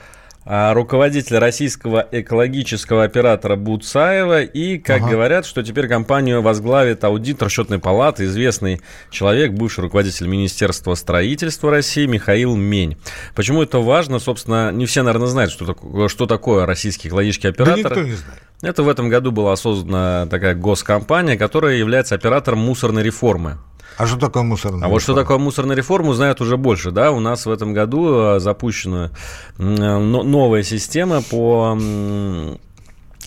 а, 0.49 0.73
руководителя 0.73 1.41
российского 1.41 2.07
экологического 2.09 3.03
оператора 3.03 3.57
Буцаева. 3.57 4.43
И, 4.43 4.77
как 4.77 5.01
ага. 5.01 5.11
говорят, 5.11 5.45
что 5.45 5.61
теперь 5.61 5.89
компанию 5.89 6.41
возглавит 6.41 7.03
аудитор 7.03 7.49
счетной 7.49 7.79
палаты, 7.79 8.23
известный 8.23 8.79
человек, 9.11 9.51
бывший 9.51 9.81
руководитель 9.81 10.27
Министерства 10.27 10.95
строительства 10.95 11.69
России 11.69 12.05
Михаил 12.05 12.55
Мень. 12.55 12.97
Почему 13.35 13.61
это 13.61 13.79
важно? 13.79 14.19
Собственно, 14.19 14.71
не 14.71 14.85
все, 14.85 15.03
наверное, 15.03 15.27
знают, 15.27 15.51
что 15.51 15.65
такое, 15.65 16.07
что 16.07 16.25
такое 16.27 16.65
российский 16.65 17.09
экологический 17.09 17.49
оператор. 17.49 17.83
Да 17.83 17.89
никто 17.89 18.03
не 18.03 18.13
знает. 18.13 18.41
Это 18.61 18.83
в 18.83 18.89
этом 18.89 19.09
году 19.09 19.31
была 19.31 19.55
создана 19.57 20.27
такая 20.27 20.55
госкомпания, 20.55 21.37
которая 21.37 21.75
является 21.75 22.15
оператором 22.15 22.59
мусорной 22.59 23.03
реформы. 23.03 23.57
А 23.97 24.05
что 24.05 24.17
такое 24.17 24.43
мусорная 24.43 24.79
реформа? 24.79 24.87
А 24.87 24.93
вот 24.93 25.01
что 25.01 25.13
такое 25.15 25.37
мусорная 25.37 25.75
реформа, 25.75 26.09
узнают 26.09 26.41
уже 26.41 26.57
больше. 26.57 26.91
Да? 26.91 27.11
У 27.11 27.19
нас 27.19 27.45
в 27.45 27.51
этом 27.51 27.73
году 27.73 28.35
э, 28.35 28.39
запущена 28.39 29.11
новая 29.57 30.63
система 30.63 31.21
по 31.21 31.77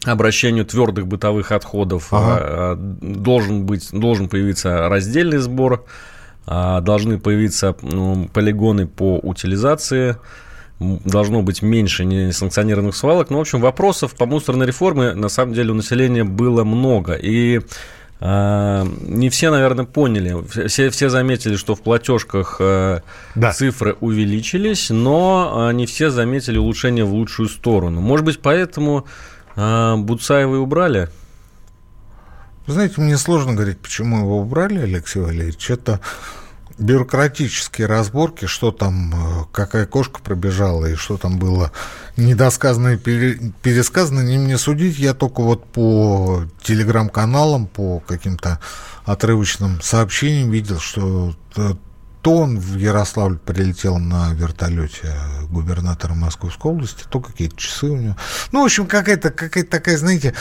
обращению 0.05 0.64
твердых 0.64 1.07
бытовых 1.07 1.52
отходов. 1.52 2.09
Ага. 2.12 2.38
Э, 2.40 2.76
должен, 2.76 3.67
быть, 3.67 3.90
должен 3.93 4.29
появиться 4.29 4.88
раздельный 4.88 5.38
сбор, 5.38 5.85
а, 6.47 6.81
должны 6.81 7.19
появиться 7.19 7.73
полигоны 7.73 8.87
по 8.87 9.19
утилизации, 9.19 10.17
должно 10.81 11.43
быть 11.43 11.62
меньше 11.62 12.05
несанкционированных 12.05 12.97
свалок. 12.97 13.31
Ну, 13.31 13.38
в 13.38 13.40
общем, 13.43 13.61
вопросов 13.61 14.14
по 14.14 14.25
мусорной 14.25 14.67
реформе 14.67 15.12
на 15.12 15.29
самом 15.29 15.52
деле 15.52 15.73
у 15.73 15.75
населения 15.75 16.25
было 16.25 16.64
много. 16.64 17.12
И 17.12 17.59
а, 17.59 17.62
не 18.21 19.31
все, 19.31 19.50
наверное, 19.50 19.87
поняли. 19.87 20.37
Все, 20.69 20.91
все 20.91 21.09
заметили, 21.09 21.57
что 21.57 21.75
в 21.75 21.81
платежках 21.81 22.57
э, 22.61 23.00
да. 23.35 23.53
цифры 23.53 23.97
увеличились, 24.00 24.91
но 24.91 25.53
а, 25.55 25.73
не 25.73 25.87
все 25.87 26.11
заметили 26.11 26.59
улучшение 26.59 27.05
в 27.05 27.15
лучшую 27.15 27.49
сторону. 27.49 28.03
Может 28.03 28.27
быть, 28.27 28.41
поэтому 28.41 29.07
Буцаева 29.57 30.55
и 30.55 30.59
убрали? 30.59 31.09
Вы 32.67 32.75
знаете, 32.75 33.00
мне 33.00 33.17
сложно 33.17 33.55
говорить, 33.55 33.79
почему 33.79 34.19
его 34.19 34.39
убрали, 34.41 34.79
Алексей 34.79 35.21
Валерьевич. 35.21 35.71
Это 35.71 36.00
бюрократические 36.79 37.87
разборки, 37.87 38.47
что 38.47 38.73
там, 38.73 39.12
э, 39.15 39.45
какая 39.53 39.87
кошка 39.87 40.21
пробежала 40.21 40.87
и 40.87 40.95
что 40.95 41.17
там 41.17 41.39
было 41.39 41.73
недосказанно 42.17 42.95
и 42.95 42.97
пересказано, 42.97 44.21
не 44.21 44.39
мне 44.39 44.59
судить. 44.59 44.99
Я 44.99 45.15
только 45.15 45.43
вот 45.43 45.65
по 45.67 46.45
телеграм-каналам, 46.62 47.67
по 47.67 48.00
каким-то 48.00 48.61
отрывочным 49.05 49.81
сообщениям 49.81 50.50
видел, 50.50 50.79
что 50.79 51.35
то 52.23 52.37
он 52.37 52.59
в 52.59 52.77
Ярославль 52.77 53.39
прилетел 53.39 53.99
на 53.99 54.33
вертолете 54.35 55.15
губернатора 55.49 56.15
Московской 56.15 56.71
области, 56.71 57.05
то 57.09 57.21
какие-то 57.21 57.57
часы 57.57 57.87
у 57.87 57.97
него. 57.97 58.17
Ну, 58.53 58.62
в 58.62 58.65
общем, 58.67 58.87
какая-то 58.87 59.31
какая 59.31 59.65
такая, 59.65 59.97
знаете, 59.97 60.35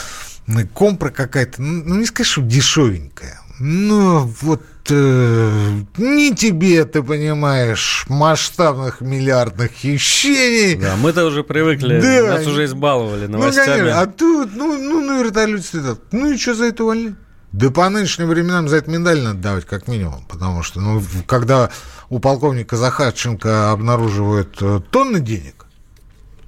компра 0.74 1.10
какая-то, 1.10 1.62
ну, 1.62 1.96
не 1.96 2.06
сказать, 2.06 2.28
что 2.28 2.42
дешевенькая. 2.42 3.40
Ну, 3.60 4.34
вот 4.42 4.64
ни 4.96 6.34
тебе, 6.36 6.86
ты 6.86 7.04
понимаешь, 7.04 8.06
масштабных 8.10 9.02
миллиардных 9.02 9.72
хищений. 9.72 10.76
Да, 10.76 10.96
мы-то 10.96 11.26
уже 11.26 11.44
привыкли, 11.44 12.00
Да. 12.00 12.38
нас 12.38 12.48
уже 12.48 12.66
избаловали 12.66 13.28
Ну, 13.28 13.40
новостями. 13.40 13.66
конечно, 13.80 14.02
а 14.02 14.06
тут, 14.08 14.56
ну, 14.56 14.78
ну, 14.78 15.02
на 15.06 15.22
вертолете 15.24 15.64
сидят. 15.68 16.00
Ну 16.12 16.32
и 16.32 16.38
что 16.38 16.56
за 16.56 16.66
это 16.66 16.84
увольнять? 16.84 17.16
Да 17.52 17.72
по 17.72 17.90
нынешним 17.90 18.28
временам 18.28 18.68
за 18.70 18.78
это 18.78 18.92
медаль 18.92 19.22
надо 19.22 19.40
давать, 19.40 19.66
как 19.66 19.88
минимум. 19.88 20.24
Потому 20.30 20.62
что, 20.62 20.80
ну, 20.82 21.02
когда 21.26 21.72
у 22.10 22.20
полковника 22.20 22.78
Захарченко 22.78 23.72
обнаруживают 23.72 24.58
э, 24.62 24.82
тонны 24.92 25.20
денег, 25.20 25.66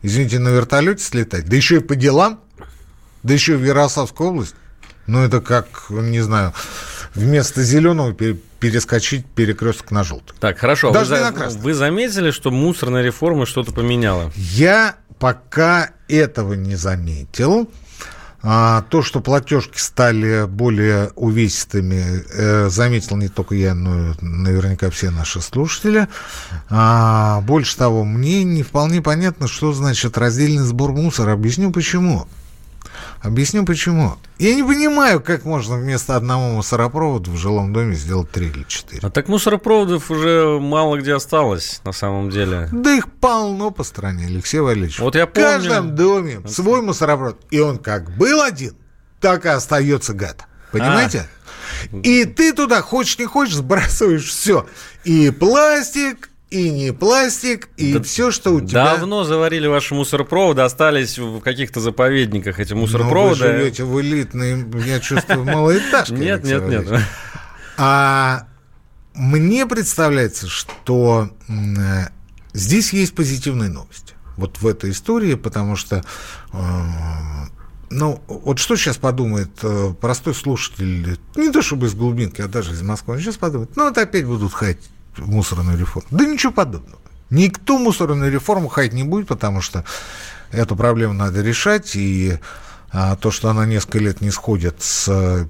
извините, 0.04 0.38
на 0.38 0.50
вертолете 0.50 1.04
слетать, 1.04 1.46
да 1.50 1.56
еще 1.56 1.78
и 1.78 1.80
по 1.80 1.96
делам, 1.96 2.40
да 3.24 3.34
еще 3.34 3.54
и 3.54 3.56
в 3.56 3.64
Ярославскую 3.66 4.30
область, 4.30 4.54
ну, 5.08 5.24
это 5.24 5.42
как, 5.42 5.66
не 5.90 6.22
знаю, 6.22 6.54
вместо 7.16 7.64
зеленого 7.64 8.14
пере- 8.14 8.38
перескочить 8.60 9.26
перекресток 9.26 9.92
на 9.92 10.04
желтый. 10.04 10.36
Так, 10.40 10.58
хорошо. 10.60 10.88
Вы, 10.90 10.94
Даже 10.94 11.14
не 11.14 11.20
за- 11.20 11.26
на 11.26 11.32
красный. 11.32 11.62
вы 11.62 11.74
заметили, 11.74 12.32
что 12.32 12.52
мусорная 12.52 13.02
реформа 13.04 13.46
что-то 13.46 13.72
поменяла? 13.72 14.32
Я 14.36 14.96
пока 15.20 15.90
этого 16.08 16.54
не 16.54 16.76
заметил. 16.76 17.70
А, 18.44 18.82
то, 18.90 19.04
что 19.04 19.20
платежки 19.20 19.78
стали 19.78 20.48
более 20.48 21.12
увесистыми, 21.16 22.24
э, 22.34 22.70
заметил 22.70 23.16
не 23.18 23.28
только 23.28 23.54
я, 23.54 23.76
но 23.76 24.14
и 24.14 24.16
наверняка 24.20 24.90
все 24.90 25.12
наши 25.12 25.42
слушатели. 25.42 26.08
А, 26.68 27.42
больше 27.42 27.78
того, 27.78 28.04
мне 28.04 28.44
не 28.44 28.64
вполне 28.64 29.00
понятно, 29.04 29.48
что 29.48 29.74
значит 29.74 30.18
раздельный 30.18 30.64
сбор 30.64 30.92
мусора. 30.92 31.34
Объясню 31.34 31.72
почему. 31.72 32.28
Объясню 33.22 33.66
почему. 33.66 34.18
Я 34.40 34.56
не 34.56 34.64
понимаю, 34.64 35.22
как 35.22 35.46
можно 35.46 35.78
вместо 35.78 36.16
одного 36.16 36.50
мусоропровода 36.56 37.30
в 37.30 37.38
жилом 37.38 37.72
доме 37.72 37.94
сделать 37.96 38.32
три 38.32 38.48
или 38.48 38.64
четыре. 38.68 39.02
А 39.04 39.12
так 39.12 39.28
мусоропроводов 39.28 40.10
уже 40.10 40.58
мало 40.60 40.98
где 40.98 41.14
осталось, 41.14 41.82
на 41.84 41.92
самом 41.92 42.32
деле. 42.32 42.68
Да 42.72 42.92
их 42.96 43.12
полно 43.14 43.70
по 43.70 43.84
стране, 43.84 44.26
Алексей 44.26 44.60
Валерьевич. 44.60 45.00
Вот 45.00 45.16
я 45.16 45.28
В 45.28 45.34
каждом 45.34 45.90
помню. 45.90 45.96
доме 45.96 46.42
свой 46.48 46.82
мусоропровод. 46.82 47.40
И 47.52 47.60
он 47.60 47.78
как 47.78 48.18
был 48.18 48.42
один, 48.42 48.76
так 49.20 49.46
и 49.46 49.50
остается 49.50 50.14
гад. 50.14 50.46
Понимаете? 50.72 51.28
А. 51.92 51.98
И 51.98 52.26
ты 52.26 52.54
туда, 52.54 52.82
хочешь 52.82 53.20
не 53.20 53.26
хочешь, 53.26 53.56
сбрасываешь 53.56 54.26
все. 54.26 54.66
И 55.04 55.30
пластик, 55.30 56.31
и 56.52 56.70
не 56.70 56.92
пластик, 56.92 57.70
и 57.78 57.94
Да 57.94 58.04
все, 58.04 58.30
что 58.30 58.52
у 58.54 58.62
тебя... 58.62 58.98
Давно 58.98 59.24
заварили 59.24 59.68
ваши 59.68 59.96
мусоропроводы, 59.96 60.62
остались 60.62 61.18
в 61.18 61.40
каких-то 61.40 61.80
заповедниках 61.80 62.60
эти 62.60 62.74
Но 62.74 62.82
мусоропроводы. 62.82 63.40
Ну, 63.40 63.52
вы 63.52 63.58
живете 63.58 63.84
в 63.86 64.02
элитной, 64.02 64.66
я 64.86 65.00
чувствую, 65.00 65.46
малоэтажке. 65.46 66.14
Нет, 66.14 66.44
нет, 66.44 66.68
нет. 66.68 66.88
А 67.78 68.48
мне 69.14 69.66
представляется, 69.66 70.48
что 70.50 71.30
э, 71.48 72.08
здесь 72.54 72.92
есть 72.92 73.16
позитивные 73.16 73.70
новости. 73.70 74.14
Вот 74.36 74.60
в 74.60 74.68
этой 74.68 74.92
истории, 74.92 75.36
потому 75.36 75.78
что, 75.78 76.04
э, 76.52 76.58
ну, 77.90 78.22
вот 78.28 78.60
что 78.60 78.76
сейчас 78.76 78.98
подумает 78.98 79.52
э, 79.64 79.94
простой 80.02 80.36
слушатель, 80.36 81.18
не 81.36 81.50
то 81.50 81.62
чтобы 81.62 81.88
из 81.88 81.94
глубинки, 81.94 82.42
а 82.42 82.50
даже 82.50 82.74
из 82.74 82.82
Москвы, 82.82 83.16
он 83.16 83.22
сейчас 83.22 83.38
подумает, 83.38 83.76
ну, 83.78 83.86
вот 83.86 83.98
опять 83.98 84.26
будут 84.26 84.54
хаять 84.54 84.90
мусорную 85.18 85.78
реформу. 85.78 86.08
Да 86.12 86.26
ничего 86.26 86.52
подобного. 86.52 87.00
Никто 87.30 87.78
мусорную 87.78 88.32
реформу 88.32 88.68
хаять 88.68 88.94
не 88.94 89.04
будет, 89.04 89.28
потому 89.28 89.62
что 89.62 89.86
эту 90.52 90.76
проблему 90.76 91.14
надо 91.14 91.42
решать, 91.42 91.96
и 91.96 92.40
а, 92.92 93.16
то, 93.16 93.32
что 93.32 93.50
она 93.50 93.66
несколько 93.66 94.00
лет 94.00 94.22
не 94.22 94.32
сходит 94.32 94.82
с 94.82 95.48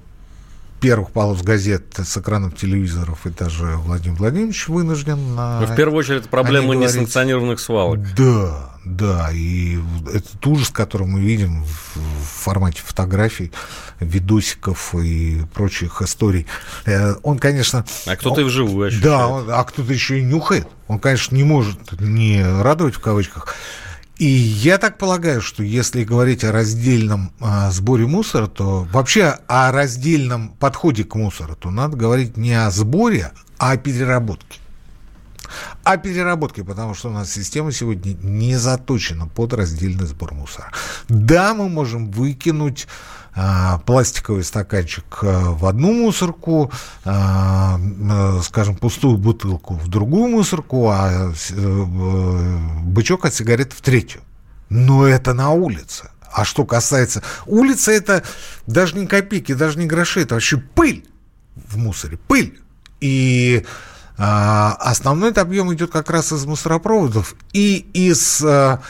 первых 0.82 1.12
полос 1.12 1.42
газет, 1.42 1.84
с 1.96 2.16
экранов 2.18 2.56
телевизоров, 2.56 3.24
и 3.24 3.30
даже 3.30 3.76
Владимир 3.76 4.18
Владимирович 4.18 4.66
вынужден 4.68 5.36
на... 5.36 5.60
Ну, 5.60 5.66
в 5.66 5.76
первую 5.76 6.00
очередь, 6.00 6.20
это 6.22 6.28
проблема 6.28 6.74
несанкционированных 6.74 7.60
свалок. 7.60 8.00
Да, 8.16 8.72
да, 8.84 9.30
и 9.32 9.78
этот 10.12 10.44
ужас, 10.44 10.70
который 10.70 11.06
мы 11.06 11.20
видим 11.20 11.62
в, 11.62 12.42
формате 12.42 12.80
фотографий, 12.84 13.52
видосиков 14.00 14.92
и 14.96 15.42
прочих 15.54 16.02
историй, 16.02 16.48
э, 16.84 17.14
он, 17.22 17.38
конечно... 17.38 17.84
А 18.06 18.16
кто-то 18.16 18.40
и 18.40 18.44
вживую 18.44 18.88
ощущает. 18.88 19.04
Да, 19.04 19.28
он- 19.28 19.46
а 19.50 19.62
кто-то 19.62 19.92
еще 19.92 20.18
и 20.18 20.22
нюхает. 20.24 20.66
Он, 20.88 20.98
конечно, 20.98 21.36
не 21.36 21.44
может 21.44 21.78
не 22.00 22.42
радовать 22.42 22.96
в 22.96 23.00
кавычках. 23.00 23.54
И 24.18 24.26
я 24.26 24.78
так 24.78 24.98
полагаю, 24.98 25.40
что 25.40 25.62
если 25.62 26.04
говорить 26.04 26.44
о 26.44 26.52
раздельном 26.52 27.32
а, 27.40 27.70
сборе 27.70 28.06
мусора, 28.06 28.46
то 28.46 28.86
вообще 28.92 29.38
о 29.48 29.72
раздельном 29.72 30.50
подходе 30.50 31.04
к 31.04 31.14
мусору, 31.14 31.56
то 31.56 31.70
надо 31.70 31.96
говорить 31.96 32.36
не 32.36 32.54
о 32.54 32.70
сборе, 32.70 33.32
а 33.58 33.72
о 33.72 33.76
переработке. 33.78 34.60
О 35.82 35.96
переработке, 35.96 36.62
потому 36.62 36.94
что 36.94 37.08
у 37.08 37.12
нас 37.12 37.32
система 37.32 37.72
сегодня 37.72 38.14
не 38.22 38.56
заточена 38.56 39.26
под 39.26 39.54
раздельный 39.54 40.06
сбор 40.06 40.34
мусора. 40.34 40.70
Да, 41.08 41.54
мы 41.54 41.68
можем 41.68 42.10
выкинуть 42.10 42.86
пластиковый 43.86 44.44
стаканчик 44.44 45.04
а, 45.22 45.52
в 45.52 45.64
одну 45.66 45.92
мусорку, 45.92 46.70
а, 47.04 47.78
э, 47.78 48.40
скажем, 48.42 48.76
пустую 48.76 49.16
бутылку 49.16 49.74
в 49.74 49.88
другую 49.88 50.28
мусорку, 50.28 50.90
а 50.90 51.32
э, 51.50 52.56
бычок 52.82 53.24
от 53.24 53.34
сигарет 53.34 53.72
в 53.72 53.80
третью. 53.80 54.20
Но 54.68 55.06
это 55.06 55.32
на 55.32 55.50
улице. 55.50 56.10
А 56.32 56.44
что 56.44 56.64
касается... 56.64 57.22
Улица 57.46 57.92
это 57.92 58.22
даже 58.66 58.98
не 58.98 59.06
копейки, 59.06 59.52
даже 59.52 59.78
не 59.78 59.86
гроши, 59.86 60.22
это 60.22 60.34
вообще 60.34 60.56
пыль 60.56 61.06
в 61.54 61.76
мусоре, 61.76 62.16
пыль. 62.16 62.58
И 63.00 63.64
а, 64.16 64.76
основной 64.78 65.30
это 65.30 65.40
объем 65.40 65.72
идет 65.74 65.90
как 65.90 66.10
раз 66.10 66.32
из 66.32 66.44
мусоропроводов 66.46 67.34
и 67.52 67.86
из 67.92 68.42
а, 68.44 68.80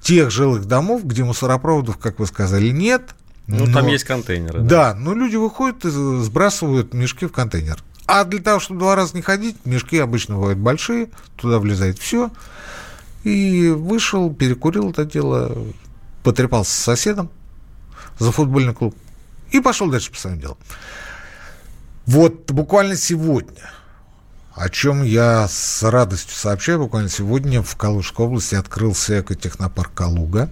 тех 0.00 0.30
жилых 0.30 0.66
домов, 0.66 1.04
где 1.04 1.24
мусоропроводов, 1.24 1.98
как 1.98 2.18
вы 2.18 2.26
сказали, 2.26 2.68
нет. 2.70 3.14
Ну, 3.48 3.64
там 3.64 3.84
но- 3.84 3.88
есть 3.88 4.04
контейнеры. 4.04 4.60
Да, 4.60 4.94
но 4.94 5.14
люди 5.14 5.36
выходят 5.36 5.84
и 5.84 5.90
сбрасывают 5.90 6.92
мешки 6.92 7.26
в 7.26 7.32
контейнер. 7.32 7.82
А 8.06 8.24
для 8.24 8.40
того, 8.40 8.60
чтобы 8.60 8.80
два 8.80 8.94
раза 8.94 9.16
не 9.16 9.22
ходить, 9.22 9.56
мешки 9.64 9.98
обычно 9.98 10.36
бывают 10.36 10.58
большие, 10.58 11.08
туда 11.36 11.58
влезает 11.58 11.98
все. 11.98 12.30
И 13.24 13.68
вышел, 13.68 14.32
перекурил 14.32 14.90
это 14.90 15.04
дело, 15.04 15.56
потрепался 16.22 16.72
с 16.72 16.76
соседом 16.76 17.30
за 18.18 18.30
футбольный 18.32 18.74
клуб 18.74 18.94
и 19.50 19.60
пошел 19.60 19.90
дальше 19.90 20.10
по 20.10 20.18
своим 20.18 20.38
делам. 20.38 20.58
Вот 22.06 22.50
буквально 22.50 22.96
сегодня, 22.96 23.70
о 24.54 24.68
чем 24.68 25.02
я 25.02 25.46
с 25.48 25.82
радостью 25.82 26.34
сообщаю, 26.34 26.80
буквально 26.80 27.08
сегодня 27.08 27.62
в 27.62 27.76
Калужской 27.76 28.26
области 28.26 28.54
открылся 28.54 29.20
экотехнопарк 29.20 29.92
«Калуга». 29.94 30.50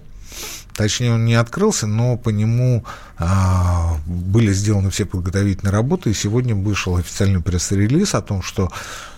Точнее, 0.77 1.15
он 1.15 1.25
не 1.25 1.33
открылся, 1.33 1.87
но 1.87 2.17
по 2.17 2.29
нему 2.29 2.85
а, 3.17 3.97
были 4.05 4.53
сделаны 4.53 4.91
все 4.91 5.05
подготовительные 5.05 5.71
работы, 5.71 6.11
и 6.11 6.13
сегодня 6.13 6.53
вышел 6.53 6.97
официальный 6.97 7.41
пресс-релиз 7.41 8.13
о 8.13 8.21
том, 8.21 8.43
что 8.43 8.71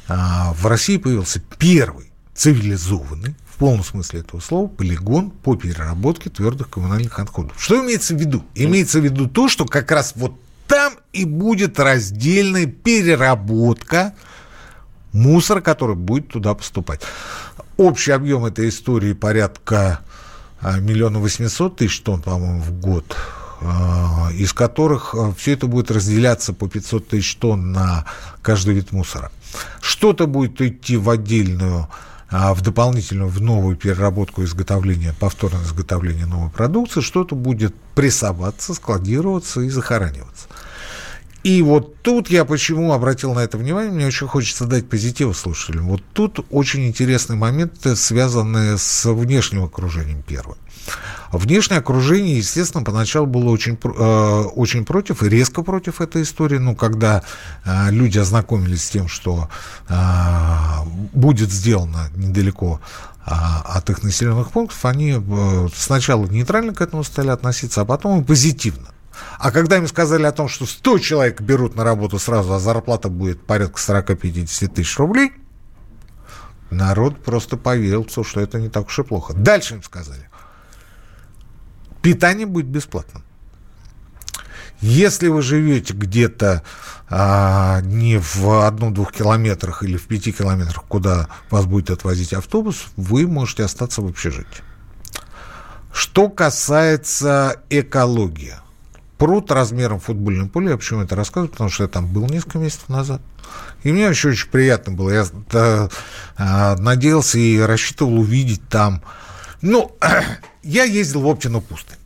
а, 0.07 0.53
в 0.53 0.65
России 0.67 0.95
появился 0.95 1.41
первый 1.57 2.13
цивилизованный, 2.33 3.35
в 3.53 3.57
полном 3.57 3.83
смысле 3.83 4.21
этого 4.21 4.39
слова, 4.39 4.69
полигон 4.69 5.31
по 5.31 5.57
переработке 5.57 6.29
твердых 6.29 6.69
коммунальных 6.69 7.19
отходов. 7.19 7.61
Что 7.61 7.83
имеется 7.83 8.15
в 8.15 8.17
виду? 8.17 8.45
Имеется 8.55 9.01
в 9.01 9.03
виду 9.03 9.27
то, 9.27 9.49
что 9.49 9.65
как 9.65 9.91
раз 9.91 10.13
вот 10.15 10.39
там 10.65 10.93
и 11.11 11.25
будет 11.25 11.77
раздельная 11.77 12.67
переработка 12.67 14.13
мусора, 15.11 15.59
который 15.59 15.97
будет 15.97 16.29
туда 16.29 16.53
поступать. 16.53 17.01
Общий 17.75 18.11
объем 18.11 18.45
этой 18.45 18.69
истории 18.69 19.11
порядка 19.11 19.99
а, 20.61 20.79
миллиона 20.79 21.19
восемьсот 21.19 21.77
тысяч 21.77 22.01
тонн, 22.01 22.21
по-моему, 22.21 22.61
в 22.61 22.71
год, 22.79 23.15
а, 23.61 24.29
из 24.33 24.53
которых 24.53 25.15
все 25.37 25.53
это 25.53 25.67
будет 25.67 25.91
разделяться 25.91 26.53
по 26.53 26.67
500 26.67 27.07
тысяч 27.07 27.35
тонн 27.35 27.71
на 27.71 28.05
каждый 28.41 28.73
вид 28.73 28.91
мусора. 28.91 29.31
Что-то 29.81 30.27
будет 30.27 30.61
идти 30.61 30.97
в 30.97 31.09
отдельную, 31.09 31.87
а, 32.29 32.53
в 32.53 32.61
дополнительную, 32.61 33.29
в 33.29 33.41
новую 33.41 33.75
переработку 33.75 34.43
изготовления, 34.43 35.13
повторное 35.19 35.63
изготовление 35.63 36.25
новой 36.25 36.49
продукции, 36.49 37.01
что-то 37.01 37.35
будет 37.35 37.75
прессоваться, 37.95 38.73
складироваться 38.73 39.61
и 39.61 39.69
захораниваться. 39.69 40.47
И 41.43 41.61
вот 41.61 42.01
тут 42.01 42.29
я 42.29 42.43
почему 42.43 42.91
обратил 42.91 43.33
на 43.33 43.39
это 43.39 43.57
внимание, 43.57 43.91
мне 43.91 44.07
очень 44.07 44.27
хочется 44.27 44.65
дать 44.65 44.89
позитив 44.89 45.37
слушателям. 45.37 45.87
Вот 45.87 46.01
тут 46.13 46.45
очень 46.49 46.87
интересный 46.87 47.37
момент, 47.37 47.73
связанный 47.95 48.77
с 48.77 49.05
внешним 49.05 49.63
окружением 49.63 50.21
первым. 50.21 50.57
Внешнее 51.31 51.79
окружение, 51.79 52.37
естественно, 52.37 52.83
поначалу 52.83 53.27
было 53.27 53.51
очень, 53.51 53.77
э, 53.83 54.43
очень 54.55 54.83
против 54.83 55.21
и 55.21 55.29
резко 55.29 55.61
против 55.61 56.01
этой 56.01 56.23
истории. 56.23 56.57
Ну, 56.57 56.75
когда 56.75 57.23
э, 57.63 57.91
люди 57.91 58.17
ознакомились 58.17 58.83
с 58.83 58.89
тем, 58.89 59.07
что 59.07 59.47
э, 59.87 59.95
будет 61.13 61.51
сделано 61.51 62.09
недалеко 62.15 62.81
а, 63.25 63.61
от 63.75 63.89
их 63.91 64.01
населенных 64.01 64.49
пунктов, 64.49 64.83
они 64.85 65.17
э, 65.19 65.67
сначала 65.75 66.25
нейтрально 66.25 66.73
к 66.73 66.81
этому 66.81 67.03
стали 67.03 67.29
относиться, 67.29 67.81
а 67.81 67.85
потом 67.85 68.21
и 68.21 68.23
позитивно. 68.23 68.87
А 69.37 69.51
когда 69.51 69.77
им 69.77 69.87
сказали 69.87 70.23
о 70.23 70.31
том, 70.31 70.47
что 70.47 70.65
100 70.65 70.99
человек 70.99 71.41
берут 71.41 71.75
на 71.75 71.83
работу 71.83 72.19
сразу, 72.19 72.53
а 72.53 72.59
зарплата 72.59 73.09
будет 73.09 73.45
порядка 73.45 73.79
40-50 73.79 74.67
тысяч 74.67 74.97
рублей, 74.97 75.33
народ 76.69 77.23
просто 77.23 77.57
поверил, 77.57 78.07
что 78.09 78.41
это 78.41 78.59
не 78.59 78.69
так 78.69 78.87
уж 78.87 78.99
и 78.99 79.03
плохо. 79.03 79.33
Дальше 79.33 79.75
им 79.75 79.83
сказали, 79.83 80.29
питание 82.01 82.45
будет 82.45 82.67
бесплатным. 82.67 83.23
Если 84.81 85.27
вы 85.27 85.41
живете 85.41 85.93
где-то 85.93 86.63
а, 87.09 87.81
не 87.81 88.17
в 88.17 88.65
одну-двух 88.65 89.11
километрах 89.11 89.83
или 89.83 89.97
в 89.97 90.07
пяти 90.07 90.31
километрах, 90.31 90.85
куда 90.87 91.27
вас 91.49 91.65
будет 91.65 91.89
отвозить 91.89 92.33
автобус, 92.33 92.85
вы 92.95 93.27
можете 93.27 93.63
остаться 93.63 94.01
в 94.01 94.07
общежитии. 94.07 94.63
Что 95.91 96.29
касается 96.29 97.61
экологии. 97.69 98.55
Пруд 99.19 99.51
размером 99.51 99.99
футбольное 99.99 100.47
поле, 100.47 100.71
я 100.71 100.77
почему 100.77 101.01
это 101.01 101.15
рассказываю, 101.15 101.51
потому 101.51 101.69
что 101.69 101.83
я 101.83 101.89
там 101.89 102.07
был 102.07 102.25
несколько 102.27 102.57
месяцев 102.57 102.87
назад. 102.87 103.21
И 103.83 103.91
мне 103.91 104.07
вообще 104.07 104.29
очень 104.29 104.49
приятно 104.49 104.93
было. 104.93 105.09
Я 105.09 105.25
да, 105.51 105.89
а, 106.37 106.77
надеялся 106.77 107.37
и 107.37 107.59
рассчитывал 107.59 108.19
увидеть 108.19 108.67
там. 108.69 109.01
Ну, 109.61 109.95
я 110.63 110.85
ездил 110.85 111.21
в 111.21 111.27
Оптину 111.27 111.59
пустынь. 111.59 111.97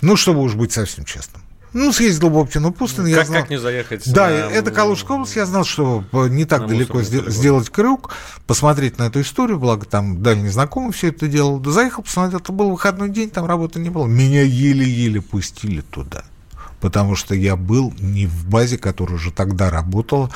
Ну, 0.00 0.16
чтобы 0.16 0.40
уж 0.40 0.54
быть 0.54 0.72
совсем 0.72 1.04
честным. 1.04 1.41
Ну, 1.72 1.92
съездил 1.92 2.28
в 2.28 2.36
Оптину 2.38 2.72
пустынь. 2.72 3.04
Ну, 3.04 3.08
я 3.08 3.18
как, 3.18 3.26
знал... 3.26 3.40
как 3.40 3.50
не 3.50 3.58
заехать? 3.58 4.12
Да, 4.12 4.28
на... 4.28 4.32
это 4.32 4.70
Калужская 4.70 5.16
область. 5.16 5.36
Я 5.36 5.46
знал, 5.46 5.64
что 5.64 6.04
не 6.12 6.44
так 6.44 6.66
далеко 6.66 7.00
сде- 7.00 7.30
сделать 7.30 7.70
крюк, 7.70 8.14
посмотреть 8.46 8.98
на 8.98 9.04
эту 9.04 9.22
историю, 9.22 9.58
благо 9.58 9.86
там 9.86 10.22
дальний 10.22 10.50
знакомый 10.50 10.92
все 10.92 11.08
это 11.08 11.28
делал. 11.28 11.58
Да, 11.58 11.70
заехал, 11.70 12.02
посмотрел, 12.02 12.40
это 12.40 12.52
был 12.52 12.70
выходной 12.70 13.08
день, 13.08 13.30
там 13.30 13.46
работы 13.46 13.80
не 13.80 13.90
было. 13.90 14.06
Меня 14.06 14.42
еле-еле 14.42 15.22
пустили 15.22 15.80
туда, 15.80 16.24
потому 16.80 17.16
что 17.16 17.34
я 17.34 17.56
был 17.56 17.94
не 17.98 18.26
в 18.26 18.46
базе, 18.48 18.76
которая 18.76 19.16
уже 19.16 19.30
тогда 19.32 19.70
работала, 19.70 20.30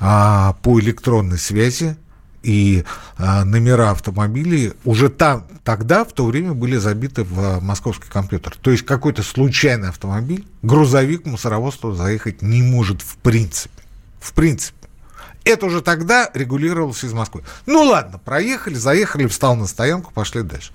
а 0.00 0.54
по 0.62 0.80
электронной 0.80 1.38
связи, 1.38 1.96
и 2.42 2.84
а, 3.16 3.44
номера 3.44 3.90
автомобилей 3.90 4.72
уже 4.84 5.08
там, 5.08 5.46
тогда, 5.64 6.04
в 6.04 6.12
то 6.12 6.24
время, 6.24 6.54
были 6.54 6.76
забиты 6.76 7.24
в 7.24 7.40
а, 7.40 7.60
московский 7.60 8.08
компьютер. 8.08 8.56
То 8.60 8.70
есть 8.70 8.84
какой-то 8.84 9.22
случайный 9.22 9.88
автомобиль, 9.88 10.46
грузовик, 10.62 11.26
мусоровоз 11.26 11.76
туда 11.76 11.96
заехать 11.96 12.42
не 12.42 12.62
может 12.62 13.02
в 13.02 13.16
принципе. 13.16 13.82
В 14.20 14.32
принципе. 14.32 14.74
Это 15.44 15.66
уже 15.66 15.80
тогда 15.80 16.30
регулировалось 16.34 17.04
из 17.04 17.12
Москвы. 17.12 17.42
Ну 17.64 17.82
ладно, 17.82 18.18
проехали, 18.18 18.74
заехали, 18.74 19.26
встал 19.26 19.56
на 19.56 19.66
стоянку, 19.66 20.12
пошли 20.12 20.42
дальше. 20.42 20.72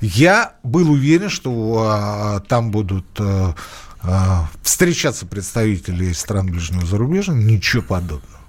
Я 0.00 0.54
был 0.62 0.90
уверен, 0.90 1.28
что 1.28 1.86
а, 1.86 2.40
там 2.40 2.70
будут 2.70 3.06
а, 3.18 3.54
а, 4.02 4.48
встречаться 4.62 5.26
представители 5.26 6.12
стран 6.12 6.46
ближнего 6.46 6.84
зарубежья. 6.86 7.32
Ничего 7.32 7.82
подобного. 7.82 8.40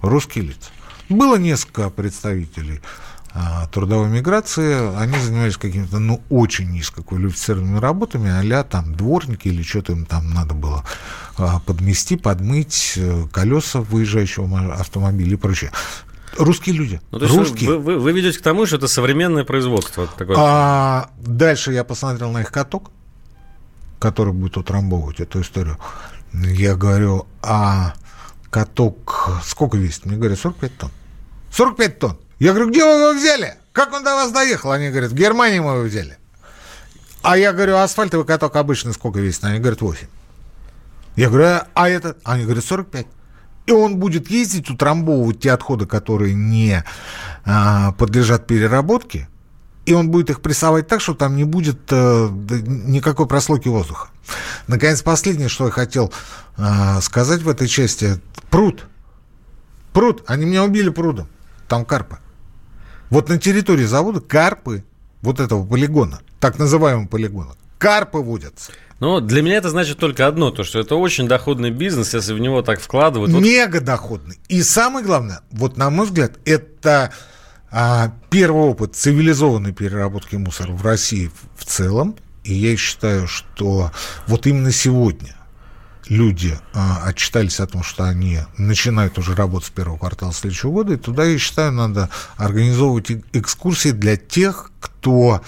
Русские 0.00 0.46
лица. 0.46 0.70
Было 1.12 1.36
несколько 1.36 1.90
представителей 1.90 2.80
а, 3.34 3.66
трудовой 3.68 4.08
миграции, 4.08 4.94
они 4.98 5.18
занимались 5.18 5.56
какими-то, 5.56 5.98
ну, 5.98 6.20
очень 6.28 6.70
низкоквалифицированными 6.70 7.78
работами, 7.78 8.30
а 8.30 8.62
там 8.64 8.94
дворники 8.94 9.48
или 9.48 9.62
что-то 9.62 9.92
им 9.92 10.04
там 10.04 10.34
надо 10.34 10.52
было 10.54 10.84
а, 11.38 11.58
подмести, 11.60 12.16
подмыть 12.16 12.94
э, 12.96 13.24
колеса 13.32 13.80
выезжающего 13.80 14.74
автомобиля 14.74 15.32
и 15.32 15.36
прочее. 15.36 15.72
Русские 16.36 16.74
люди. 16.74 17.00
Ну, 17.10 17.18
то 17.18 17.24
есть 17.24 17.36
Русские. 17.36 17.70
Вы, 17.70 17.78
вы, 17.78 17.98
вы 17.98 18.12
ведете 18.12 18.38
к 18.38 18.42
тому, 18.42 18.66
что 18.66 18.76
это 18.76 18.88
современное 18.88 19.44
производство. 19.44 20.06
Такое. 20.06 20.36
А, 20.38 21.10
дальше 21.18 21.72
я 21.72 21.84
посмотрел 21.84 22.30
на 22.32 22.42
их 22.42 22.52
каток, 22.52 22.90
который 23.98 24.34
будет 24.34 24.58
утрамбовывать 24.58 25.20
эту 25.20 25.40
историю. 25.40 25.78
Я 26.34 26.74
говорю, 26.74 27.26
а 27.42 27.94
каток 28.50 29.40
сколько 29.44 29.78
весит? 29.78 30.04
Мне 30.04 30.16
говорят, 30.16 30.38
45 30.38 30.76
тонн. 30.76 30.90
45 31.52 31.98
тонн. 31.98 32.18
Я 32.38 32.52
говорю, 32.52 32.70
где 32.70 32.84
вы 32.84 32.90
его 32.90 33.12
взяли? 33.12 33.54
Как 33.72 33.92
он 33.92 34.02
до 34.02 34.14
вас 34.14 34.32
доехал? 34.32 34.72
Они 34.72 34.90
говорят, 34.90 35.12
в 35.12 35.14
Германии 35.14 35.60
мы 35.60 35.72
его 35.72 35.82
взяли. 35.82 36.18
А 37.22 37.36
я 37.36 37.52
говорю, 37.52 37.76
асфальтовый 37.76 38.26
каток 38.26 38.56
обычный 38.56 38.92
сколько 38.92 39.20
весит? 39.20 39.44
Они 39.44 39.58
говорят, 39.58 39.80
8. 39.80 40.06
Я 41.16 41.28
говорю, 41.28 41.60
а 41.74 41.88
этот? 41.88 42.18
Они 42.24 42.44
говорят, 42.44 42.64
45. 42.64 43.06
И 43.66 43.72
он 43.72 43.98
будет 43.98 44.28
ездить, 44.28 44.70
утрамбовывать 44.70 45.40
те 45.40 45.52
отходы, 45.52 45.86
которые 45.86 46.34
не 46.34 46.82
а, 47.44 47.92
подлежат 47.92 48.46
переработке, 48.46 49.28
и 49.86 49.92
он 49.94 50.10
будет 50.10 50.30
их 50.30 50.40
прессовать 50.40 50.88
так, 50.88 51.00
что 51.00 51.14
там 51.14 51.36
не 51.36 51.44
будет 51.44 51.78
э, 51.90 52.28
никакой 52.30 53.26
прослойки 53.26 53.68
воздуха. 53.68 54.08
Наконец, 54.68 55.02
последнее, 55.02 55.48
что 55.48 55.66
я 55.66 55.70
хотел 55.72 56.12
э, 56.56 57.00
сказать 57.00 57.42
в 57.42 57.48
этой 57.48 57.66
части. 57.66 58.20
Пруд. 58.48 58.84
Пруд. 59.92 60.22
Они 60.26 60.44
меня 60.44 60.62
убили 60.64 60.88
прудом. 60.90 61.28
Там 61.72 61.86
карпы. 61.86 62.18
Вот 63.08 63.30
на 63.30 63.38
территории 63.38 63.84
завода 63.84 64.20
карпы 64.20 64.84
вот 65.22 65.40
этого 65.40 65.64
полигона, 65.64 66.20
так 66.38 66.58
называемого 66.58 67.06
полигона, 67.06 67.54
карпы 67.78 68.18
водятся. 68.18 68.72
Ну, 69.00 69.20
для 69.20 69.40
меня 69.40 69.56
это 69.56 69.70
значит 69.70 69.96
только 69.96 70.26
одно, 70.26 70.50
то, 70.50 70.64
что 70.64 70.80
это 70.80 70.96
очень 70.96 71.28
доходный 71.28 71.70
бизнес, 71.70 72.12
если 72.12 72.34
в 72.34 72.38
него 72.38 72.60
так 72.60 72.78
вкладывают. 72.78 73.32
Мега 73.32 73.80
доходный. 73.80 74.38
И 74.48 74.62
самое 74.62 75.02
главное, 75.02 75.40
вот 75.50 75.78
на 75.78 75.88
мой 75.88 76.04
взгляд, 76.04 76.34
это 76.44 77.10
а, 77.70 78.12
первый 78.28 78.64
опыт 78.64 78.94
цивилизованной 78.94 79.72
переработки 79.72 80.36
мусора 80.36 80.72
в 80.72 80.84
России 80.84 81.30
в 81.56 81.64
целом. 81.64 82.16
И 82.44 82.52
я 82.52 82.76
считаю, 82.76 83.26
что 83.26 83.92
вот 84.26 84.46
именно 84.46 84.72
сегодня 84.72 85.36
люди 86.12 86.58
а, 86.74 87.02
отчитались 87.06 87.58
о 87.58 87.66
том, 87.66 87.82
что 87.82 88.04
они 88.04 88.40
начинают 88.58 89.18
уже 89.18 89.34
работать 89.34 89.68
с 89.68 89.70
первого 89.70 89.96
квартала 89.96 90.32
следующего 90.32 90.70
года, 90.70 90.94
и 90.94 90.96
туда, 90.96 91.24
я 91.24 91.38
считаю, 91.38 91.72
надо 91.72 92.10
организовывать 92.36 93.10
экскурсии 93.32 93.90
для 93.90 94.16
тех, 94.16 94.70
кто 94.78 95.40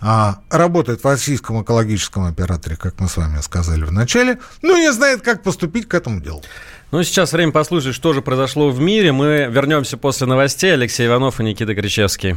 а, 0.00 0.40
работает 0.50 1.02
в 1.02 1.06
российском 1.06 1.62
экологическом 1.62 2.24
операторе, 2.24 2.76
как 2.76 2.98
мы 2.98 3.08
с 3.08 3.16
вами 3.16 3.40
сказали 3.40 3.84
в 3.84 3.92
начале, 3.92 4.40
но 4.60 4.76
не 4.76 4.92
знает, 4.92 5.22
как 5.22 5.42
поступить 5.42 5.88
к 5.88 5.94
этому 5.94 6.20
делу. 6.20 6.42
Ну, 6.90 7.02
сейчас 7.04 7.32
время 7.32 7.52
послушать, 7.52 7.94
что 7.94 8.12
же 8.12 8.20
произошло 8.20 8.70
в 8.70 8.80
мире. 8.80 9.12
Мы 9.12 9.48
вернемся 9.50 9.96
после 9.96 10.26
новостей. 10.26 10.74
Алексей 10.74 11.06
Иванов 11.06 11.40
и 11.40 11.44
Никита 11.44 11.74
Кричевский. 11.74 12.36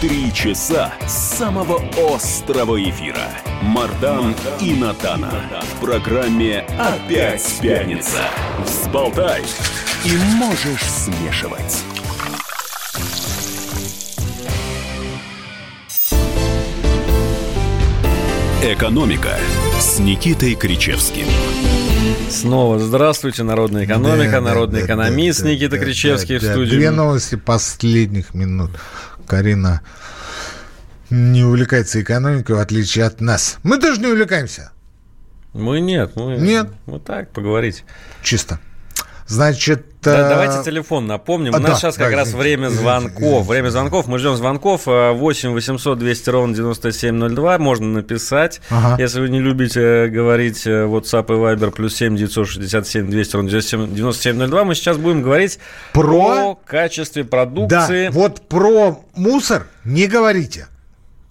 Три 0.00 0.32
часа 0.32 0.94
самого 1.06 1.82
острого 2.14 2.82
эфира. 2.82 3.28
Мардан 3.60 4.34
и 4.58 4.72
Надана. 4.72 5.30
В 5.74 5.84
программе 5.84 6.60
«Опять 6.78 7.58
пятница». 7.60 8.22
Взболтай 8.64 9.42
и 10.06 10.16
можешь 10.36 10.84
смешивать. 10.84 11.84
«Экономика» 18.62 19.36
с 19.78 19.98
Никитой 19.98 20.54
Кричевским. 20.54 21.26
Снова 22.30 22.78
здравствуйте, 22.78 23.42
народная 23.42 23.84
экономика, 23.84 24.32
Да, 24.32 24.40
народный 24.40 24.80
да, 24.80 24.86
экономист 24.86 25.42
да, 25.42 25.50
Никита 25.50 25.76
да, 25.76 25.84
Кричевский 25.84 26.38
да, 26.38 26.46
в 26.46 26.50
студии. 26.50 26.70
Две 26.76 26.90
новости 26.90 27.34
последних 27.34 28.32
минут. 28.32 28.70
Карина 29.30 29.80
не 31.08 31.44
увлекается 31.44 32.02
экономикой, 32.02 32.56
в 32.56 32.58
отличие 32.58 33.04
от 33.04 33.20
нас. 33.20 33.58
Мы 33.62 33.78
тоже 33.78 34.00
не 34.00 34.08
увлекаемся. 34.08 34.72
Мы 35.52 35.80
нет, 35.80 36.16
мы, 36.16 36.36
Нет. 36.36 36.66
мы 36.86 36.98
так 36.98 37.30
поговорить. 37.30 37.84
Чисто. 38.24 38.58
Значит... 39.30 39.86
Да, 40.02 40.26
э, 40.26 40.28
давайте 40.30 40.62
телефон 40.64 41.06
напомним. 41.06 41.54
а, 41.54 41.58
У 41.58 41.60
нас 41.60 41.70
да, 41.72 41.76
сейчас 41.76 41.96
да, 41.96 42.04
как 42.06 42.14
раз 42.14 42.28
извините, 42.28 42.42
время 42.42 42.64
извините, 42.68 42.82
звонков. 42.82 43.20
извините. 43.22 43.48
Время 43.50 43.68
звонков. 43.68 44.06
Мы 44.08 44.18
ждем 44.18 44.36
звонков. 44.36 44.82
э, 44.88 45.12
8 45.12 45.50
800 45.52 45.98
200 45.98 46.30
ровно 46.30 46.54
9702. 46.54 47.58
Можно 47.58 47.86
написать. 47.86 48.60
Ага. 48.70 49.00
Если 49.00 49.20
вы 49.20 49.28
не 49.28 49.40
любите 49.40 49.80
э, 49.80 50.08
говорить 50.08 50.66
э, 50.66 50.84
WhatsApp 50.86 51.26
и 51.28 51.32
Viber, 51.56 51.70
плюс 51.70 51.94
7 51.96 52.16
967 52.16 53.10
200 53.10 53.34
ровно 53.36 53.50
9702. 53.50 54.64
Мы 54.64 54.74
сейчас 54.74 54.96
будем 54.96 55.22
говорить 55.22 55.58
Про? 55.92 56.52
о 56.52 56.54
качестве 56.54 57.22
Да, 57.22 57.28
продукции. 57.28 58.08
вот 58.08 58.48
про 58.48 58.98
мусор 59.14 59.66
не 59.84 60.06
говорите. 60.06 60.66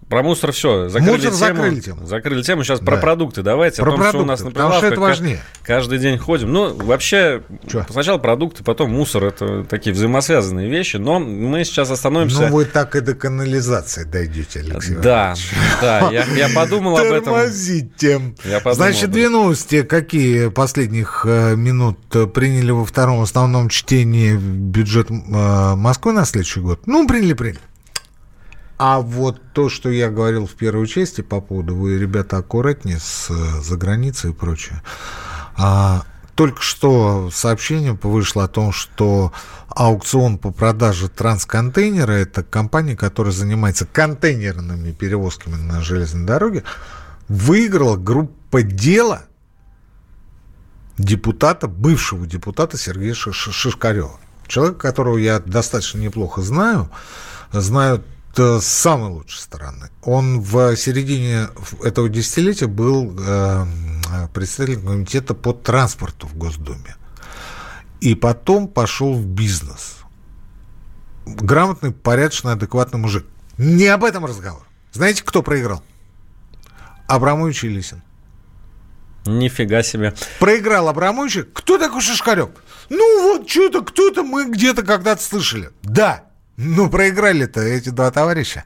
Про 0.09 0.23
мусор 0.23 0.51
все. 0.51 0.89
Закрыли 0.89 1.11
Мусор 1.11 1.31
тему. 1.31 1.37
закрыли 1.37 1.79
тему. 1.79 2.05
Закрыли 2.05 2.41
тему. 2.41 2.63
Сейчас 2.63 2.79
Да. 2.79 2.85
про 2.85 2.97
продукты. 2.97 3.43
Давайте 3.43 3.81
Про 3.83 3.93
о 3.93 3.95
том, 3.97 4.07
что 4.09 4.17
у 4.19 4.25
нас 4.25 4.39
продукты, 4.39 4.59
на 4.59 4.65
потому 4.65 4.73
что 4.73 4.87
это 4.87 4.99
важнее. 5.01 5.39
Каждый 5.63 5.99
день 5.99 6.17
ходим. 6.17 6.51
Ну, 6.51 6.73
вообще, 6.73 7.43
Чё? 7.71 7.85
сначала 7.89 8.17
продукты, 8.17 8.63
потом 8.63 8.89
мусор. 8.91 9.25
Это 9.25 9.63
такие 9.63 9.93
взаимосвязанные 9.93 10.67
вещи. 10.67 10.97
Но 10.97 11.19
мы 11.19 11.63
сейчас 11.63 11.91
остановимся... 11.91 12.47
Ну, 12.47 12.55
вы 12.55 12.65
так 12.65 12.95
и 12.95 13.01
до 13.01 13.13
канализации 13.13 14.03
дойдете, 14.03 14.61
Алексей 14.61 14.95
Да, 14.95 15.35
да, 15.79 16.09
я, 16.11 16.25
я 16.25 16.49
подумал 16.55 16.97
об 16.97 17.05
этом. 17.05 17.25
Тормозите. 17.35 18.21
Я 18.45 18.57
подумал 18.59 18.75
Значит, 18.75 19.11
две 19.11 19.29
новости, 19.29 19.83
какие 19.83 20.49
последних 20.49 21.23
э, 21.27 21.55
минут 21.55 21.99
э, 22.15 22.25
приняли 22.25 22.71
во 22.71 22.83
втором 22.83 23.21
основном 23.21 23.69
чтении 23.69 24.35
бюджет 24.35 25.11
э, 25.11 25.75
Москвы 25.75 26.13
на 26.13 26.25
следующий 26.25 26.61
год? 26.61 26.81
Ну, 26.87 27.07
приняли, 27.07 27.33
приняли. 27.33 27.59
А 28.79 29.01
вот 29.01 29.41
то, 29.51 29.67
что 29.67 29.89
я 29.89 30.09
говорил 30.09 30.47
в 30.47 30.53
первой 30.53 30.87
части 30.87 31.19
по 31.19 31.41
поводу, 31.41 31.75
вы, 31.75 31.99
ребята, 31.99 32.37
аккуратнее 32.37 32.97
с 32.97 33.29
э, 33.29 33.61
за 33.61 33.75
границей 33.75 34.29
и 34.29 34.33
прочее. 34.33 34.81
А, 35.57 36.03
только 36.33 36.61
что 36.61 37.29
сообщение 37.29 37.99
вышло 38.01 38.45
о 38.45 38.47
том, 38.47 38.71
что 38.71 39.33
аукцион 39.67 40.37
по 40.37 40.51
продаже 40.51 41.09
трансконтейнера, 41.09 42.13
это 42.13 42.41
компания, 42.41 42.95
которая 42.95 43.33
занимается 43.33 43.85
контейнерными 43.85 44.93
перевозками 44.93 45.55
на 45.55 45.81
железной 45.81 46.25
дороге, 46.25 46.63
выиграла 47.27 47.97
группа 47.97 48.63
дела 48.63 49.23
депутата, 50.97 51.67
бывшего 51.67 52.25
депутата 52.25 52.77
Сергея 52.77 53.13
Шиш- 53.13 53.33
Шиш- 53.33 53.51
Шишкарева. 53.51 54.17
Человек, 54.47 54.77
которого 54.77 55.17
я 55.17 55.39
достаточно 55.39 55.99
неплохо 55.99 56.41
знаю, 56.41 56.89
знаю 57.51 58.05
с 58.35 58.61
самой 58.61 59.09
лучшей 59.09 59.39
стороны. 59.39 59.89
Он 60.03 60.39
в 60.39 60.75
середине 60.75 61.49
этого 61.83 62.09
десятилетия 62.09 62.67
был 62.67 63.15
э, 63.19 63.65
председателем 64.33 64.85
комитета 64.85 65.33
по 65.33 65.53
транспорту 65.53 66.27
в 66.27 66.35
Госдуме. 66.35 66.95
И 68.01 68.15
потом 68.15 68.67
пошел 68.67 69.13
в 69.13 69.25
бизнес. 69.25 69.97
Грамотный, 71.25 71.91
порядочный, 71.91 72.53
адекватный 72.53 72.99
мужик. 72.99 73.25
Не 73.57 73.87
об 73.87 74.03
этом 74.03 74.25
разговор. 74.25 74.65
Знаете, 74.93 75.23
кто 75.23 75.43
проиграл? 75.43 75.83
Абрамович 77.07 77.65
и 77.65 77.69
Лисин. 77.69 78.01
Нифига 79.25 79.83
себе. 79.83 80.15
Проиграл 80.39 80.87
Абрамович. 80.87 81.45
Кто 81.53 81.77
такой 81.77 82.01
Шишкарев? 82.01 82.49
Ну 82.89 83.23
вот 83.23 83.49
что-то, 83.49 83.81
кто-то 83.81 84.23
мы 84.23 84.49
где-то 84.49 84.83
когда-то 84.83 85.21
слышали. 85.21 85.71
Да, 85.83 86.23
ну 86.59 86.89
проиграли-то 86.89 87.61
эти 87.61 87.89
два 87.89 88.11
товарища. 88.11 88.63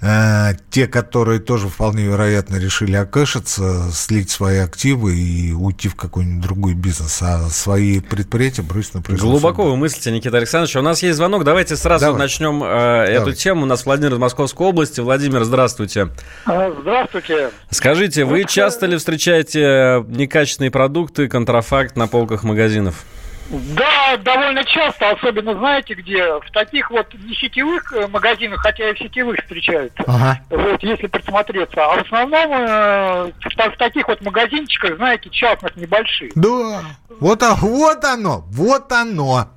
Э, 0.00 0.52
те, 0.70 0.86
которые 0.86 1.40
тоже 1.40 1.68
вполне 1.68 2.04
вероятно 2.04 2.56
решили 2.56 2.94
окэшиться, 2.94 3.90
слить 3.92 4.28
свои 4.28 4.58
активы 4.58 5.16
и 5.16 5.52
уйти 5.52 5.88
в 5.88 5.94
какой-нибудь 5.94 6.42
другой 6.42 6.74
бизнес, 6.74 7.22
а 7.22 7.48
свои 7.48 8.00
предприятия 8.00 8.60
бросить 8.62 8.94
на 8.94 9.00
производство. 9.02 9.30
Глубоко 9.30 9.64
вы 9.70 9.76
мыслите, 9.76 10.10
Никита 10.10 10.36
Александрович. 10.36 10.76
У 10.76 10.82
нас 10.82 11.02
есть 11.02 11.16
звонок. 11.16 11.44
Давайте 11.44 11.76
сразу 11.76 12.06
Давай. 12.06 12.18
начнем 12.18 12.62
э, 12.62 13.04
эту 13.04 13.20
Давай. 13.20 13.34
тему. 13.34 13.62
У 13.62 13.66
нас 13.66 13.86
Владимир 13.86 14.14
из 14.14 14.18
Московской 14.18 14.66
области. 14.66 15.00
Владимир, 15.00 15.44
здравствуйте. 15.44 16.08
А, 16.44 16.70
Здравствуйте. 16.80 17.50
Скажите, 17.70 18.24
вы 18.24 18.44
часто 18.44 18.84
ли 18.86 18.98
встречаете 18.98 20.04
некачественные 20.08 20.70
продукты, 20.70 21.28
контрафакт 21.28 21.96
на 21.96 22.08
полках 22.08 22.42
магазинов? 22.42 23.04
Да, 23.50 24.16
довольно 24.18 24.64
часто, 24.64 25.10
особенно 25.10 25.54
знаете 25.54 25.94
где, 25.94 26.24
в 26.38 26.50
таких 26.52 26.90
вот 26.90 27.12
не 27.14 27.34
сетевых 27.34 27.92
э, 27.92 28.06
магазинах, 28.08 28.60
хотя 28.60 28.88
и 28.90 28.94
в 28.94 28.98
сетевых 28.98 29.38
встречают, 29.40 29.92
Ага. 30.06 30.40
вот, 30.48 30.82
если 30.82 31.06
присмотреться. 31.06 31.84
А 31.84 31.96
в 31.96 32.02
основном 32.06 32.52
э, 32.52 33.32
в, 33.40 33.70
в 33.72 33.76
таких 33.76 34.08
вот 34.08 34.20
магазинчиках, 34.22 34.96
знаете, 34.96 35.28
частных, 35.30 35.76
небольших. 35.76 36.32
Да, 36.34 36.82
вот, 37.20 37.42
а- 37.42 37.54
вот 37.56 38.04
оно, 38.04 38.44
вот 38.48 38.90
оно. 38.92 39.48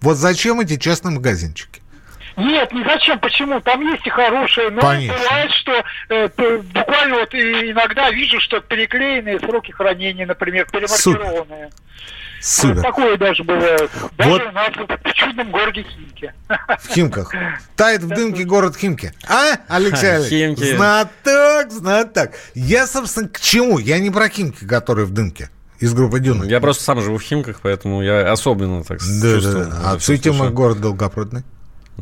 Вот 0.00 0.16
зачем 0.16 0.60
эти 0.60 0.78
частные 0.78 1.14
магазинчики? 1.14 1.82
Нет, 2.36 2.70
ни 2.72 2.84
зачем, 2.84 3.18
почему? 3.18 3.60
Там 3.60 3.80
есть 3.80 4.06
и 4.06 4.10
хорошие, 4.10 4.68
но 4.70 4.82
Конечно. 4.82 5.16
бывает, 5.18 5.50
что 5.52 5.84
э, 6.10 6.28
буквально 6.74 7.16
вот 7.16 7.34
иногда 7.34 8.10
вижу, 8.10 8.40
что 8.40 8.60
переклеенные 8.60 9.40
сроки 9.40 9.70
хранения, 9.72 10.26
например, 10.26 10.66
перемаркированные. 10.70 11.70
Супер. 11.70 11.86
Такое 12.82 13.16
даже 13.16 13.42
бывает. 13.44 13.90
Даже 14.16 14.30
Вот. 14.30 14.42
у 14.42 14.52
нас 14.52 14.70
в 15.04 15.12
чудном 15.14 15.50
городе 15.50 15.82
Химки. 15.82 16.32
В 16.48 16.88
Химках. 16.88 17.32
Тает 17.76 18.02
в 18.02 18.08
дымке 18.08 18.44
город 18.44 18.76
Химки. 18.76 19.12
А, 19.28 19.56
Алексей 19.68 20.10
Олегович? 20.16 20.58
Химки. 20.58 20.76
Знаток, 20.76 21.70
знаток. 21.72 22.30
Я, 22.54 22.86
собственно, 22.86 23.28
к 23.28 23.40
чему? 23.40 23.78
Я 23.78 23.98
не 23.98 24.10
про 24.10 24.28
Химки, 24.28 24.64
которые 24.64 25.06
в 25.06 25.10
дымке. 25.10 25.50
Из 25.78 25.92
группы 25.92 26.20
Дюна. 26.20 26.44
Я 26.44 26.60
просто 26.60 26.84
сам 26.84 27.02
живу 27.02 27.18
в 27.18 27.22
Химках, 27.22 27.60
поэтому 27.62 28.02
я 28.02 28.32
особенно 28.32 28.82
так 28.82 28.98
Да, 28.98 29.04
да, 29.22 29.34
чувствую. 29.34 29.66
да. 29.66 29.80
А 29.84 29.98
всё 29.98 30.06
цветем 30.06 30.34
слышу. 30.36 30.52
город 30.52 30.80
Долгопрудный. 30.80 31.42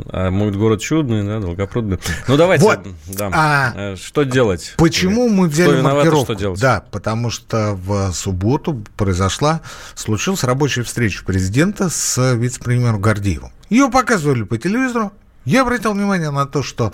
А 0.07 0.31
мой 0.31 0.51
город 0.51 0.81
чудный, 0.81 1.23
да, 1.23 1.39
долгопрудный. 1.39 1.99
Ну, 2.27 2.37
давайте, 2.37 2.65
Вот. 2.65 2.81
да. 3.07 3.31
А, 3.33 3.73
Э, 3.77 3.97
что 3.97 4.25
делать? 4.25 4.75
Почему 4.77 5.29
мы 5.29 5.49
взяли 5.49 5.69
Кто 5.69 5.77
виноват, 5.79 5.93
а 5.93 5.97
маркировку? 5.97 6.25
что 6.25 6.35
делать? 6.35 6.61
Да, 6.61 6.85
потому 6.91 7.31
что 7.31 7.75
в 7.75 8.13
субботу 8.13 8.83
произошла, 8.97 9.61
случилась 9.95 10.43
рабочая 10.43 10.83
встреча 10.83 11.25
президента 11.25 11.89
с 11.91 12.35
вице-премьером 12.35 13.01
Гордеевым. 13.01 13.53
Ее 13.71 13.89
показывали 13.91 14.43
по 14.43 14.59
телевизору. 14.59 15.13
Я 15.45 15.63
обратил 15.63 15.93
внимание 15.93 16.31
на 16.31 16.47
то, 16.47 16.63
что 16.63 16.93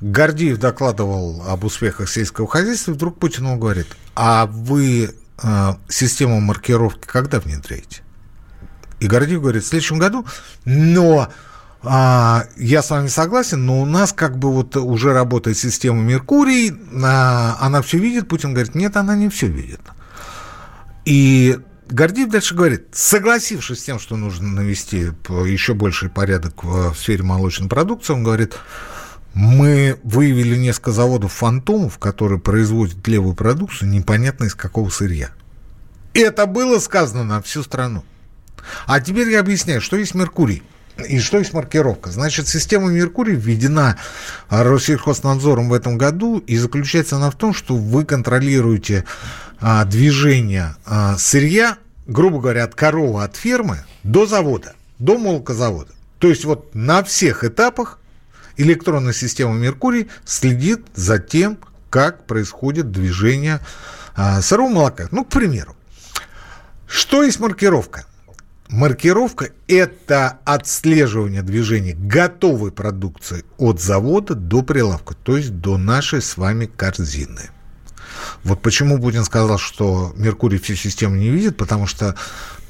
Гордеев 0.00 0.58
докладывал 0.58 1.42
об 1.48 1.64
успехах 1.64 2.08
сельского 2.08 2.46
хозяйства, 2.46 2.92
и 2.92 2.94
вдруг 2.94 3.18
Путин 3.18 3.46
ему 3.46 3.58
говорит, 3.58 3.88
а 4.14 4.46
вы 4.46 5.10
э, 5.42 5.72
систему 5.88 6.40
маркировки 6.40 7.06
когда 7.06 7.40
внедряете? 7.40 8.02
И 9.00 9.06
Гордеев 9.06 9.40
говорит, 9.40 9.64
в 9.64 9.66
следующем 9.66 9.98
году, 9.98 10.26
но 10.64 11.28
а, 11.82 12.44
я 12.56 12.82
с 12.82 12.90
вами 12.90 13.06
согласен, 13.06 13.64
но 13.64 13.80
у 13.80 13.86
нас 13.86 14.12
как 14.12 14.38
бы 14.38 14.52
вот 14.52 14.76
уже 14.76 15.12
работает 15.12 15.56
система 15.56 16.02
Меркурий, 16.02 16.74
а, 17.02 17.56
она 17.60 17.82
все 17.82 17.98
видит, 17.98 18.28
Путин 18.28 18.52
говорит, 18.52 18.74
нет, 18.74 18.96
она 18.96 19.14
не 19.14 19.28
все 19.28 19.46
видит. 19.46 19.80
И 21.04 21.58
Гордеев 21.88 22.28
дальше 22.28 22.54
говорит, 22.54 22.88
согласившись 22.92 23.80
с 23.80 23.84
тем, 23.84 23.98
что 23.98 24.16
нужно 24.16 24.48
навести 24.48 25.12
еще 25.28 25.74
больший 25.74 26.10
порядок 26.10 26.64
в, 26.64 26.94
сфере 26.94 27.22
молочной 27.22 27.68
продукции, 27.68 28.12
он 28.12 28.24
говорит, 28.24 28.56
мы 29.34 30.00
выявили 30.02 30.56
несколько 30.56 30.90
заводов 30.90 31.32
фантомов, 31.32 31.98
которые 31.98 32.40
производят 32.40 33.06
левую 33.06 33.34
продукцию, 33.34 33.88
непонятно 33.90 34.44
из 34.44 34.54
какого 34.54 34.90
сырья. 34.90 35.30
Это 36.12 36.46
было 36.46 36.80
сказано 36.80 37.22
на 37.22 37.40
всю 37.40 37.62
страну. 37.62 38.04
А 38.86 39.00
теперь 39.00 39.30
я 39.30 39.40
объясняю, 39.40 39.80
что 39.80 39.96
есть 39.96 40.14
Меркурий. 40.14 40.64
И 41.06 41.20
что 41.20 41.38
есть 41.38 41.52
маркировка? 41.52 42.10
Значит, 42.10 42.48
система 42.48 42.88
Меркурий 42.88 43.36
введена 43.36 43.98
Россельхознадзором 44.48 45.68
в 45.68 45.72
этом 45.72 45.96
году, 45.96 46.38
и 46.38 46.56
заключается 46.56 47.16
она 47.16 47.30
в 47.30 47.36
том, 47.36 47.54
что 47.54 47.76
вы 47.76 48.04
контролируете 48.04 49.04
а, 49.60 49.84
движение 49.84 50.74
а, 50.84 51.16
сырья, 51.16 51.78
грубо 52.06 52.40
говоря, 52.40 52.64
от 52.64 52.74
коровы, 52.74 53.22
от 53.22 53.36
фермы 53.36 53.84
до 54.02 54.26
завода, 54.26 54.74
до 54.98 55.18
молокозавода. 55.18 55.92
То 56.18 56.28
есть 56.28 56.44
вот 56.44 56.74
на 56.74 57.04
всех 57.04 57.44
этапах 57.44 58.00
электронная 58.56 59.12
система 59.12 59.54
Меркурий 59.54 60.08
следит 60.24 60.84
за 60.94 61.20
тем, 61.20 61.58
как 61.90 62.26
происходит 62.26 62.90
движение 62.90 63.60
а, 64.16 64.42
сырого 64.42 64.68
молока. 64.68 65.06
Ну, 65.12 65.24
к 65.24 65.28
примеру, 65.28 65.76
что 66.88 67.22
есть 67.22 67.38
маркировка? 67.38 68.04
Маркировка– 68.68 69.50
это 69.66 70.40
отслеживание 70.44 71.42
движения 71.42 71.94
готовой 71.94 72.70
продукции 72.70 73.44
от 73.56 73.80
завода 73.80 74.34
до 74.34 74.62
прилавка, 74.62 75.14
то 75.14 75.36
есть 75.38 75.60
до 75.60 75.78
нашей 75.78 76.20
с 76.20 76.36
вами 76.36 76.66
корзины. 76.66 77.50
Вот 78.44 78.60
почему 78.60 79.00
Путин 79.00 79.24
сказал, 79.24 79.58
что 79.58 80.12
Меркурий 80.16 80.58
всю 80.58 80.74
систему 80.74 81.16
не 81.16 81.30
видит, 81.30 81.56
потому 81.56 81.86
что 81.86 82.14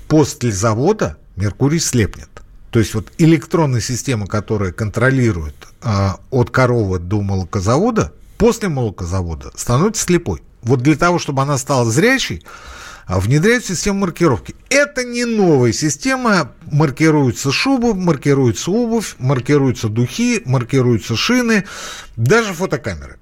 после 0.06 0.52
завода 0.52 1.16
Меркурий 1.34 1.80
слепнет. 1.80 2.30
То 2.70 2.78
есть 2.78 2.94
вот 2.94 3.10
электронная 3.18 3.80
система, 3.80 4.26
которая 4.26 4.72
контролирует 4.72 5.56
э, 5.82 6.10
от 6.30 6.50
коровы 6.50 6.98
до 6.98 7.22
молокозавода, 7.22 8.12
после 8.36 8.68
молокозавода 8.68 9.50
становится 9.56 10.04
слепой. 10.04 10.42
Вот 10.62 10.80
для 10.80 10.96
того, 10.96 11.18
чтобы 11.18 11.42
она 11.42 11.56
стала 11.58 11.90
зрячей, 11.90 12.44
внедряют 13.08 13.64
систему 13.64 14.00
маркировки. 14.00 14.54
Это 14.68 15.02
не 15.02 15.24
новая 15.24 15.72
система. 15.72 16.52
Маркируется 16.70 17.50
шуба, 17.50 17.94
маркируется 17.94 18.70
обувь, 18.70 19.14
маркируются 19.18 19.88
духи, 19.88 20.42
маркируются 20.44 21.16
шины, 21.16 21.64
даже 22.16 22.52
фотокамеры. 22.52 23.18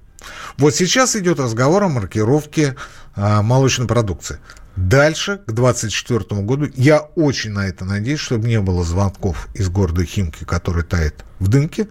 Вот 0.57 0.75
сейчас 0.75 1.15
идет 1.15 1.39
разговор 1.39 1.83
о 1.83 1.87
маркировке 1.87 2.75
а, 3.15 3.41
молочной 3.41 3.87
продукции. 3.87 4.39
Дальше, 4.75 5.41
к 5.45 5.51
2024 5.51 6.41
году, 6.41 6.69
я 6.75 6.99
очень 6.99 7.51
на 7.51 7.67
это 7.67 7.85
надеюсь, 7.85 8.19
чтобы 8.19 8.47
не 8.47 8.59
было 8.59 8.83
звонков 8.83 9.47
из 9.55 9.69
города 9.69 10.03
Химки, 10.03 10.43
который 10.43 10.83
тает 10.83 11.25
в 11.39 11.47
дымке. 11.47 11.87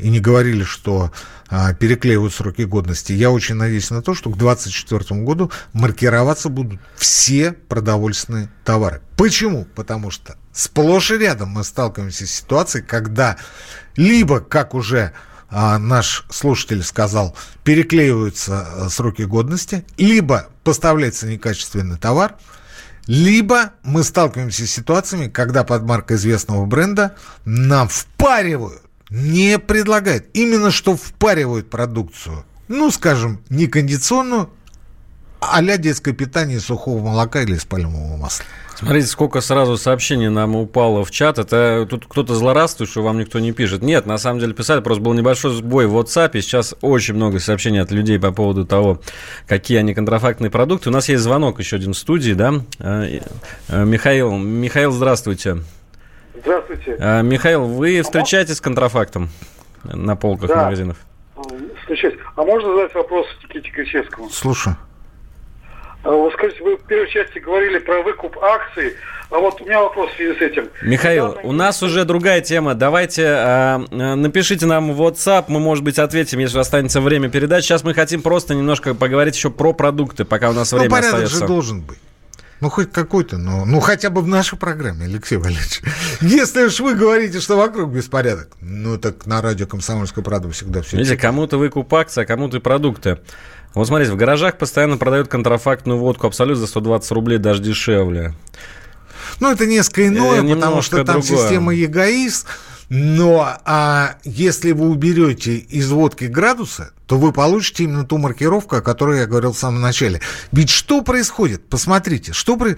И 0.00 0.08
не 0.08 0.20
говорили, 0.20 0.64
что 0.64 1.12
а, 1.48 1.74
переклеивают 1.74 2.34
сроки 2.34 2.62
годности, 2.62 3.12
я 3.12 3.30
очень 3.30 3.56
надеюсь 3.56 3.90
на 3.90 4.02
то, 4.02 4.14
что 4.14 4.30
к 4.30 4.36
2024 4.36 5.20
году 5.22 5.50
маркироваться 5.72 6.48
будут 6.48 6.80
все 6.96 7.52
продовольственные 7.52 8.50
товары. 8.64 9.02
Почему? 9.16 9.64
Потому 9.64 10.10
что 10.10 10.36
сплошь 10.52 11.10
и 11.10 11.18
рядом 11.18 11.50
мы 11.50 11.64
сталкиваемся 11.64 12.26
с 12.26 12.30
ситуацией, 12.30 12.84
когда 12.84 13.36
либо, 13.96 14.40
как 14.40 14.74
уже 14.74 15.12
а, 15.50 15.78
наш 15.78 16.24
слушатель 16.30 16.82
сказал, 16.82 17.36
переклеиваются 17.64 18.60
а, 18.60 18.88
сроки 18.88 19.22
годности, 19.22 19.84
либо 19.96 20.48
поставляется 20.62 21.26
некачественный 21.26 21.98
товар, 21.98 22.36
либо 23.06 23.72
мы 23.82 24.04
сталкиваемся 24.04 24.66
с 24.66 24.70
ситуациями, 24.70 25.28
когда 25.28 25.64
под 25.64 25.82
маркой 25.82 26.16
известного 26.16 26.64
бренда 26.66 27.16
нам 27.44 27.88
впаривают, 27.88 28.82
не 29.10 29.58
предлагают, 29.58 30.26
именно 30.32 30.70
что 30.70 30.96
впаривают 30.96 31.68
продукцию, 31.68 32.44
ну, 32.68 32.90
скажем, 32.90 33.40
некондиционную, 33.50 34.50
а-ля 35.40 35.76
детское 35.76 36.12
питание 36.12 36.60
сухого 36.60 37.02
молока 37.02 37.42
или 37.42 37.54
из 37.54 37.64
пальмового 37.64 38.16
масла. 38.16 38.44
Смотрите, 38.76 39.08
сколько 39.08 39.42
сразу 39.42 39.76
сообщений 39.76 40.30
нам 40.30 40.56
упало 40.56 41.04
в 41.04 41.10
чат. 41.10 41.38
Это 41.38 41.86
тут 41.88 42.06
кто-то 42.08 42.34
злорадствует, 42.34 42.90
что 42.90 43.02
вам 43.02 43.18
никто 43.18 43.38
не 43.38 43.52
пишет. 43.52 43.82
Нет, 43.82 44.06
на 44.06 44.16
самом 44.16 44.40
деле 44.40 44.54
писали, 44.54 44.80
просто 44.80 45.02
был 45.02 45.12
небольшой 45.12 45.52
сбой 45.52 45.86
в 45.86 45.98
WhatsApp. 45.98 46.30
И 46.32 46.40
сейчас 46.40 46.74
очень 46.80 47.12
много 47.12 47.40
сообщений 47.40 47.82
от 47.82 47.90
людей 47.90 48.18
по 48.18 48.32
поводу 48.32 48.64
того, 48.64 49.02
какие 49.46 49.76
они 49.76 49.92
контрафактные 49.92 50.50
продукты. 50.50 50.88
У 50.88 50.92
нас 50.92 51.10
есть 51.10 51.22
звонок 51.22 51.58
еще 51.58 51.76
один 51.76 51.92
в 51.92 51.98
студии, 51.98 52.32
да? 52.32 52.54
Э, 52.78 53.20
э, 53.68 53.84
Михаил, 53.84 54.38
Михаил, 54.38 54.92
здравствуйте. 54.92 55.50
Здравствуйте. 55.50 55.79
Э, 56.98 57.22
Михаил, 57.22 57.64
вы 57.64 58.02
встречаетесь 58.02 58.56
с 58.56 58.60
контрафактом 58.60 59.28
на 59.84 60.16
полках 60.16 60.48
да. 60.48 60.64
магазинов? 60.64 60.96
Встречаюсь. 61.82 62.16
А 62.36 62.44
можно 62.44 62.68
задать 62.74 62.94
вопрос 62.94 63.26
Никите 63.44 63.70
Кричевскому? 63.70 64.30
Слушаю. 64.30 64.76
А 66.02 66.10
вы 66.10 66.30
скажите, 66.32 66.62
вы 66.62 66.76
в 66.76 66.82
первой 66.84 67.08
части 67.10 67.38
говорили 67.38 67.78
про 67.78 68.02
выкуп 68.02 68.38
акций, 68.42 68.94
а 69.30 69.38
вот 69.38 69.60
у 69.60 69.64
меня 69.66 69.82
вопрос 69.82 70.10
в 70.10 70.16
связи 70.16 70.38
с 70.38 70.40
этим. 70.40 70.68
Михаил, 70.82 71.38
у 71.42 71.52
нас 71.52 71.82
уже 71.82 72.04
другая 72.04 72.40
тема. 72.40 72.74
Давайте 72.74 73.22
э, 73.22 73.76
напишите 74.14 74.64
нам 74.64 74.92
в 74.94 75.02
WhatsApp, 75.02 75.44
мы, 75.48 75.60
может 75.60 75.84
быть, 75.84 75.98
ответим, 75.98 76.38
если 76.38 76.58
останется 76.58 77.02
время 77.02 77.28
передать. 77.28 77.64
Сейчас 77.64 77.84
мы 77.84 77.92
хотим 77.92 78.22
просто 78.22 78.54
немножко 78.54 78.94
поговорить 78.94 79.36
еще 79.36 79.50
про 79.50 79.74
продукты, 79.74 80.24
пока 80.24 80.50
у 80.50 80.52
нас 80.54 80.72
ну, 80.72 80.78
время 80.78 80.90
порядок 80.90 81.24
остается. 81.24 81.38
же 81.38 81.46
должен 81.46 81.82
быть. 81.82 81.98
Ну, 82.60 82.68
хоть 82.68 82.92
какой-то, 82.92 83.38
но 83.38 83.64
ну, 83.64 83.80
хотя 83.80 84.10
бы 84.10 84.20
в 84.20 84.26
нашей 84.28 84.58
программе, 84.58 85.06
Алексей 85.06 85.36
Валерьевич. 85.36 85.80
Если 86.20 86.64
уж 86.64 86.78
вы 86.80 86.94
говорите, 86.94 87.40
что 87.40 87.56
вокруг 87.56 87.90
беспорядок, 87.90 88.48
ну, 88.60 88.98
так 88.98 89.24
на 89.26 89.40
радио 89.40 89.66
«Комсомольская 89.66 90.22
правда» 90.22 90.50
всегда 90.50 90.82
все 90.82 90.98
Видите, 90.98 91.16
кому-то 91.16 91.56
выкуп 91.56 91.92
акций, 91.94 92.22
а 92.22 92.26
кому-то 92.26 92.58
и 92.58 92.60
продукты. 92.60 93.18
Вот 93.72 93.86
смотрите, 93.86 94.12
в 94.12 94.16
гаражах 94.16 94.58
постоянно 94.58 94.98
продают 94.98 95.28
контрафактную 95.28 95.98
водку 95.98 96.26
абсолют 96.26 96.58
за 96.58 96.66
120 96.66 97.10
рублей, 97.12 97.38
даже 97.38 97.62
дешевле. 97.62 98.34
Ну, 99.38 99.50
это 99.50 99.64
несколько 99.64 100.06
иное, 100.08 100.42
Э, 100.42 100.54
потому 100.54 100.82
что 100.82 101.04
там 101.04 101.20
другое. 101.20 101.42
система 101.42 101.72
ЕГАИС. 101.74 102.46
Но 102.90 103.56
а 103.64 104.16
если 104.24 104.72
вы 104.72 104.88
уберете 104.88 105.56
из 105.56 105.90
водки 105.90 106.24
градусы, 106.24 106.90
то 107.06 107.18
вы 107.18 107.32
получите 107.32 107.84
именно 107.84 108.04
ту 108.04 108.18
маркировку, 108.18 108.76
о 108.76 108.80
которой 108.82 109.20
я 109.20 109.26
говорил 109.26 109.52
в 109.52 109.58
самом 109.58 109.80
начале. 109.80 110.20
Ведь 110.50 110.70
что 110.70 111.02
происходит? 111.02 111.68
Посмотрите, 111.68 112.32
что 112.32 112.56
про... 112.56 112.76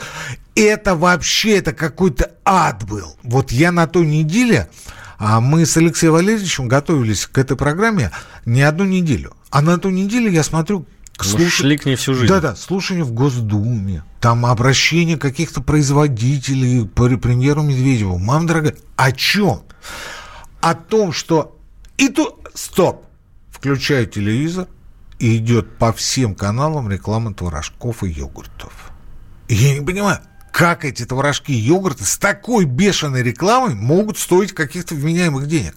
Это 0.55 0.97
вообще, 0.97 1.57
это 1.57 1.73
какой-то 1.73 2.31
ад 2.45 2.85
был. 2.87 3.17
Вот 3.23 3.53
я 3.53 3.73
на 3.73 3.87
той 3.87 4.07
неделе, 4.07 4.69
а 5.17 5.41
мы 5.41 5.65
с 5.65 5.79
Алексеем 5.79 6.13
Валерьевичем 6.13 6.69
готовились 6.69 7.27
к 7.27 7.39
этой 7.39 7.57
программе 7.57 8.11
не 8.45 8.61
одну 8.61 8.85
неделю. 8.85 9.35
А 9.49 9.63
на 9.63 9.79
ту 9.79 9.89
неделю 9.89 10.31
я 10.31 10.43
смотрю... 10.43 10.85
К 11.17 11.25
слуш... 11.25 11.55
Шли 11.55 11.79
к 11.79 11.87
ней 11.87 11.97
всю 11.97 12.13
жизнь. 12.13 12.27
Да-да, 12.27 12.55
слушание 12.55 13.05
в 13.05 13.13
Госдуме. 13.13 14.05
Там 14.21 14.45
обращение 14.45 15.17
каких-то 15.17 15.63
производителей 15.63 16.87
по 16.87 17.09
премьеру 17.17 17.63
Медведеву. 17.63 18.19
Мама 18.19 18.47
дорогая, 18.47 18.75
о 18.97 19.13
чем? 19.13 19.63
О 20.61 20.75
том, 20.75 21.13
что... 21.13 21.59
И 21.97 22.09
тут... 22.09 22.49
Стоп! 22.55 23.07
Включаю 23.51 24.07
телевизор, 24.07 24.67
и 25.19 25.37
идет 25.37 25.79
по 25.79 25.93
всем 25.93 26.35
каналам 26.35 26.91
реклама 26.91 27.33
творожков 27.33 28.03
и 28.03 28.09
йогуртов. 28.09 28.73
Я 29.49 29.79
не 29.79 29.85
понимаю, 29.85 30.19
как 30.51 30.85
эти 30.85 31.05
творожки 31.05 31.53
и 31.53 31.57
йогурты 31.57 32.05
с 32.05 32.19
такой 32.19 32.65
бешеной 32.65 33.23
рекламой 33.23 33.75
могут 33.75 34.19
стоить 34.19 34.53
каких-то 34.53 34.95
вменяемых 34.95 35.47
денег. 35.47 35.77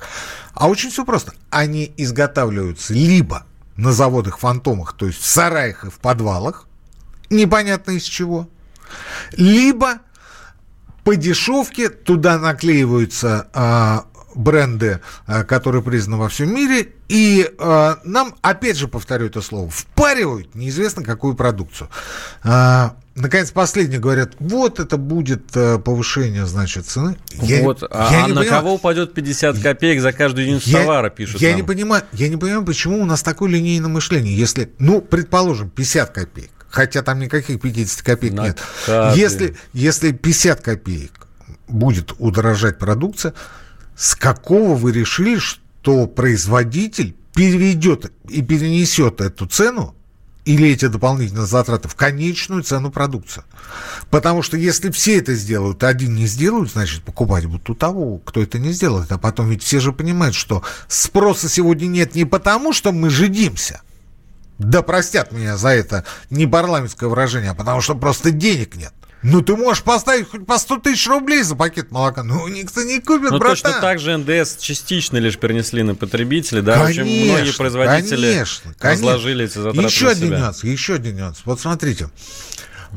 А 0.54 0.68
очень 0.68 0.90
все 0.90 1.06
просто. 1.06 1.34
Они 1.52 1.94
изготавливаются 1.96 2.94
либо 2.94 3.46
на 3.78 3.92
заводах-фантомах, 3.92 4.94
то 4.94 5.06
есть 5.06 5.20
в 5.20 5.26
сараях 5.26 5.86
и 5.86 5.90
в 5.90 6.00
подвалах, 6.00 6.68
непонятно 7.30 7.92
из 7.92 8.04
чего, 8.04 8.50
либо 9.34 10.00
по 11.06 11.16
дешевке 11.16 11.90
туда 11.90 12.38
наклеиваются 12.40 13.48
а, 13.54 14.06
бренды, 14.34 15.02
а, 15.28 15.44
которые 15.44 15.82
признаны 15.84 16.18
во 16.18 16.30
всем 16.30 16.54
мире, 16.54 16.90
и 17.08 17.48
а, 17.60 18.00
нам, 18.04 18.36
опять 18.42 18.76
же 18.76 18.88
повторю 18.88 19.28
это 19.28 19.42
слово, 19.42 19.70
впаривают 19.70 20.56
неизвестно 20.56 21.04
какую 21.04 21.36
продукцию. 21.36 21.90
А, 22.44 22.96
наконец, 23.14 23.52
последние 23.52 24.00
говорят, 24.00 24.34
вот 24.40 24.80
это 24.80 24.98
будет 24.98 25.46
повышение, 25.52 26.48
значит, 26.48 26.88
цены. 26.88 27.18
Я, 27.34 27.62
вот, 27.62 27.84
я 27.84 27.88
а 27.92 28.12
не 28.28 28.34
на 28.34 28.42
понимаю. 28.42 28.50
кого 28.50 28.74
упадет 28.74 29.14
50 29.14 29.60
копеек 29.60 30.02
за 30.02 30.12
каждую 30.12 30.46
единицу 30.48 30.72
я, 30.72 30.82
товара, 30.82 31.12
пишут 31.12 31.40
я 31.40 31.50
нам. 31.50 31.58
не 31.58 31.64
понимаю, 31.64 32.04
Я 32.14 32.30
не 32.30 32.38
понимаю, 32.38 32.66
почему 32.66 33.00
у 33.00 33.06
нас 33.06 33.22
такое 33.22 33.52
линейное 33.52 33.90
мышление. 33.90 34.36
Если, 34.36 34.72
ну, 34.80 35.02
предположим, 35.02 35.70
50 35.70 36.10
копеек, 36.10 36.50
хотя 36.76 37.02
там 37.04 37.20
никаких 37.20 37.62
50 37.62 38.02
копеек 38.02 38.34
на 38.34 38.48
нет. 38.48 38.60
Если, 39.16 39.56
если 39.72 40.12
50 40.12 40.62
копеек 40.62 41.28
будет 41.70 42.14
удорожать 42.20 42.78
продукция, 42.78 43.34
с 43.96 44.14
какого 44.14 44.76
вы 44.76 44.92
решили, 44.92 45.38
что 45.38 46.06
производитель 46.06 47.16
переведет 47.34 48.12
и 48.28 48.42
перенесет 48.42 49.22
эту 49.22 49.46
цену 49.48 49.96
или 50.44 50.70
эти 50.70 50.88
дополнительные 50.88 51.48
затраты 51.48 51.88
в 51.88 51.96
конечную 51.96 52.62
цену 52.62 52.92
продукции. 52.92 53.44
Потому 54.10 54.44
что 54.44 54.58
если 54.58 54.92
все 54.92 55.18
это 55.18 55.34
сделают, 55.34 55.82
а 55.84 55.88
один 55.88 56.14
не 56.14 56.28
сделают, 56.28 56.72
значит, 56.72 57.04
покупать 57.04 57.46
будут 57.46 57.70
у 57.70 57.74
того, 57.74 58.18
кто 58.18 58.42
это 58.42 58.60
не 58.60 58.74
сделает. 58.74 59.12
А 59.14 59.18
потом 59.18 59.50
ведь 59.50 59.64
все 59.64 59.80
же 59.80 59.94
понимают, 59.94 60.36
что 60.36 60.62
спроса 60.90 61.48
сегодня 61.48 61.88
нет 61.88 62.16
не 62.16 62.26
потому, 62.26 62.74
что 62.74 62.92
мы 62.92 63.10
жидимся, 63.10 63.82
да 64.58 64.82
простят 64.82 65.32
меня 65.32 65.58
за 65.58 65.70
это 65.70 66.04
не 66.30 66.48
парламентское 66.48 67.10
выражение, 67.10 67.52
а 67.52 67.56
потому 67.56 67.82
что 67.82 67.96
просто 67.96 68.32
денег 68.32 68.76
нет. 68.76 68.94
Ну, 69.28 69.42
ты 69.42 69.56
можешь 69.56 69.82
поставить 69.82 70.30
хоть 70.30 70.46
по 70.46 70.60
100 70.60 70.78
тысяч 70.82 71.08
рублей 71.08 71.42
за 71.42 71.56
пакет 71.56 71.90
молока. 71.90 72.22
Ну, 72.22 72.48
никто 72.48 72.84
не 72.84 73.00
купит, 73.00 73.32
Ну, 73.32 73.40
братан. 73.40 73.56
точно 73.56 73.82
так 73.82 73.98
же 74.00 74.16
НДС 74.16 74.58
частично 74.58 75.18
лишь 75.18 75.40
перенесли 75.40 75.82
на 75.82 75.96
потребителей, 75.96 76.62
да? 76.62 76.76
Конечно, 76.76 77.04
Очень 77.04 77.26
многие 77.32 77.58
производители 77.58 78.34
конечно, 78.34 78.76
разложили 78.80 79.46
эти 79.46 79.58
затраты 79.58 79.82
Еще 79.82 80.10
один 80.10 80.30
нюанс, 80.30 80.64
еще 80.64 80.94
один 80.94 81.16
нюанс. 81.16 81.42
Вот 81.46 81.60
смотрите. 81.60 82.10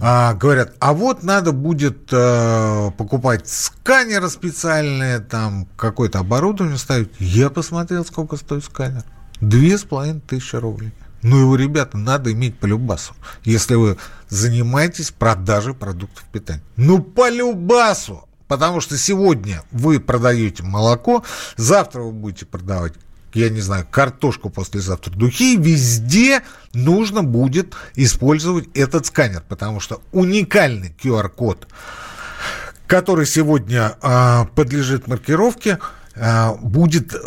А, 0.03 0.35
говорят, 0.35 0.75
а 0.81 0.93
вот 0.93 1.23
надо 1.23 1.53
будет 1.53 2.09
э, 2.13 2.91
покупать 2.99 3.49
сканеры 3.49 4.29
специальные, 4.29 5.21
там 5.21 5.67
какое-то 5.77 6.19
оборудование 6.19 6.77
ставить. 6.77 7.11
Я 7.19 7.49
посмотрел, 7.49 8.05
сколько 8.05 8.37
стоит 8.37 8.65
сканер. 8.65 9.03
Две 9.41 9.79
с 9.79 9.83
половиной 9.85 10.21
тысячи 10.21 10.57
рублей. 10.57 10.93
Ну, 11.23 11.41
его, 11.41 11.57
ребята, 11.57 11.99
надо 11.99 12.33
иметь 12.33 12.59
по 12.59 12.67
любасу, 12.67 13.15
если 13.45 13.75
вы 13.75 13.97
занимаетесь 14.29 15.11
продажей 15.11 15.75
продуктов 15.75 16.25
питания. 16.33 16.63
Ну, 16.77 17.03
по 17.03 17.29
любасу! 17.31 18.25
Потому 18.47 18.81
что 18.81 18.97
сегодня 18.97 19.63
вы 19.73 20.01
продаете 20.01 20.63
молоко, 20.63 21.23
завтра 21.57 22.01
вы 22.01 22.13
будете 22.13 22.47
продавать 22.47 22.95
я 23.35 23.51
не 23.51 23.61
знаю, 23.61 23.87
картошку 23.91 24.51
послезавтра, 24.51 25.13
духи, 25.13 25.57
везде 25.57 26.43
нужно 26.73 27.23
будет 27.23 27.75
использовать 27.95 28.69
этот 28.75 29.07
сканер, 29.07 29.43
потому 29.49 29.81
что 29.81 30.01
уникальный 30.13 30.95
QR-код, 31.03 31.69
который 32.87 33.27
сегодня 33.27 33.97
э, 34.01 34.47
подлежит 34.55 35.07
маркировке, 35.07 35.79
будет 36.61 37.15
э, 37.15 37.19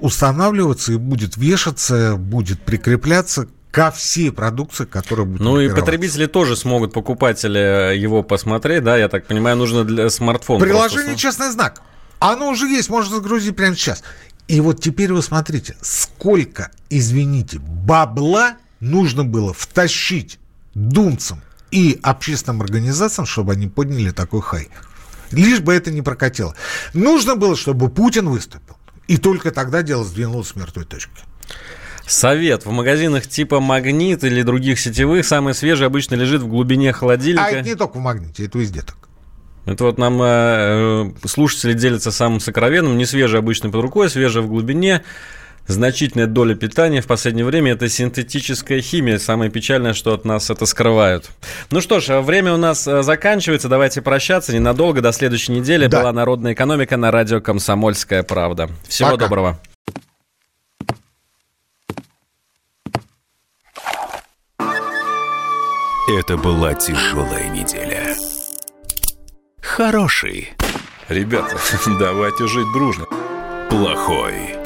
устанавливаться 0.00 0.92
и 0.92 0.96
будет 0.96 1.36
вешаться, 1.36 2.16
будет 2.16 2.62
прикрепляться 2.62 3.48
ко 3.70 3.90
всей 3.90 4.32
продукции, 4.32 4.86
которая 4.86 5.26
будет 5.26 5.40
Ну 5.40 5.60
и 5.60 5.68
потребители 5.68 6.26
тоже 6.26 6.56
смогут, 6.56 6.92
покупатели, 6.92 7.94
его 7.96 8.22
посмотреть, 8.22 8.82
да, 8.84 8.96
я 8.96 9.08
так 9.08 9.26
понимаю, 9.26 9.56
нужно 9.56 9.84
для 9.84 10.08
смартфона. 10.08 10.64
Приложение 10.64 11.08
просто... 11.08 11.20
«Честный 11.20 11.50
знак». 11.50 11.82
Оно 12.18 12.48
уже 12.48 12.66
есть, 12.66 12.88
можно 12.88 13.16
загрузить 13.16 13.54
прямо 13.54 13.76
сейчас. 13.76 14.02
И 14.48 14.60
вот 14.60 14.80
теперь 14.80 15.12
вы 15.12 15.22
смотрите, 15.22 15.76
сколько, 15.82 16.70
извините, 16.88 17.58
бабла 17.58 18.56
нужно 18.80 19.24
было 19.24 19.52
втащить 19.52 20.38
думцам 20.74 21.42
и 21.70 21.98
общественным 22.02 22.62
организациям, 22.62 23.26
чтобы 23.26 23.52
они 23.52 23.66
подняли 23.66 24.10
такой 24.10 24.40
хай. 24.40 24.68
Лишь 25.30 25.60
бы 25.60 25.74
это 25.74 25.90
не 25.90 26.02
прокатило. 26.02 26.54
Нужно 26.94 27.36
было, 27.36 27.56
чтобы 27.56 27.88
Путин 27.88 28.28
выступил. 28.28 28.76
И 29.08 29.18
только 29.18 29.50
тогда 29.50 29.82
дело 29.82 30.04
сдвинулось 30.04 30.48
с 30.48 30.56
мертвой 30.56 30.84
точки. 30.84 31.22
Совет. 32.06 32.64
В 32.66 32.70
магазинах 32.70 33.26
типа 33.26 33.60
«Магнит» 33.60 34.22
или 34.22 34.42
других 34.42 34.78
сетевых 34.78 35.26
самый 35.26 35.54
свежий 35.54 35.86
обычно 35.86 36.14
лежит 36.14 36.42
в 36.42 36.48
глубине 36.48 36.92
холодильника. 36.92 37.46
А 37.46 37.50
это 37.50 37.68
не 37.68 37.74
только 37.74 37.96
в 37.96 38.00
«Магните», 38.00 38.46
это 38.46 38.58
везде 38.58 38.82
так. 38.82 38.96
Это 39.64 39.82
вот 39.82 39.98
нам 39.98 40.20
э, 40.22 41.12
слушатели 41.24 41.72
делятся 41.72 42.12
самым 42.12 42.38
сокровенным. 42.38 42.96
Не 42.96 43.04
свежий 43.04 43.40
обычно 43.40 43.70
под 43.70 43.82
рукой, 43.82 44.08
свежий 44.08 44.40
в 44.42 44.48
глубине. 44.48 45.02
Значительная 45.66 46.26
доля 46.26 46.54
питания 46.54 47.00
в 47.00 47.06
последнее 47.06 47.44
время– 47.44 47.72
это 47.72 47.88
синтетическая 47.88 48.80
химия. 48.80 49.18
Самое 49.18 49.50
печальное, 49.50 49.94
что 49.94 50.14
от 50.14 50.24
нас 50.24 50.48
это 50.48 50.64
скрывают. 50.64 51.30
Ну 51.70 51.80
что 51.80 51.98
ж, 52.00 52.20
время 52.20 52.54
у 52.54 52.56
нас 52.56 52.86
э, 52.86 53.02
заканчивается. 53.02 53.68
Давайте 53.68 54.00
прощаться 54.00 54.54
ненадолго. 54.54 55.00
До 55.00 55.12
следующей 55.12 55.52
недели. 55.52 55.88
Да. 55.88 56.00
Была 56.00 56.12
«Народная 56.12 56.52
экономика» 56.52 56.96
на 56.96 57.10
радио 57.10 57.40
«Комсомольская 57.40 58.22
правда». 58.22 58.70
Всего 58.86 59.10
Пока. 59.10 59.24
доброго. 59.24 59.60
Это 66.08 66.36
была 66.36 66.74
тяжелая 66.74 67.48
неделя. 67.48 68.14
Хороший. 69.60 70.52
Ребята, 71.08 71.56
давайте 71.98 72.46
жить 72.46 72.72
дружно. 72.72 73.06
Плохой. 73.68 74.65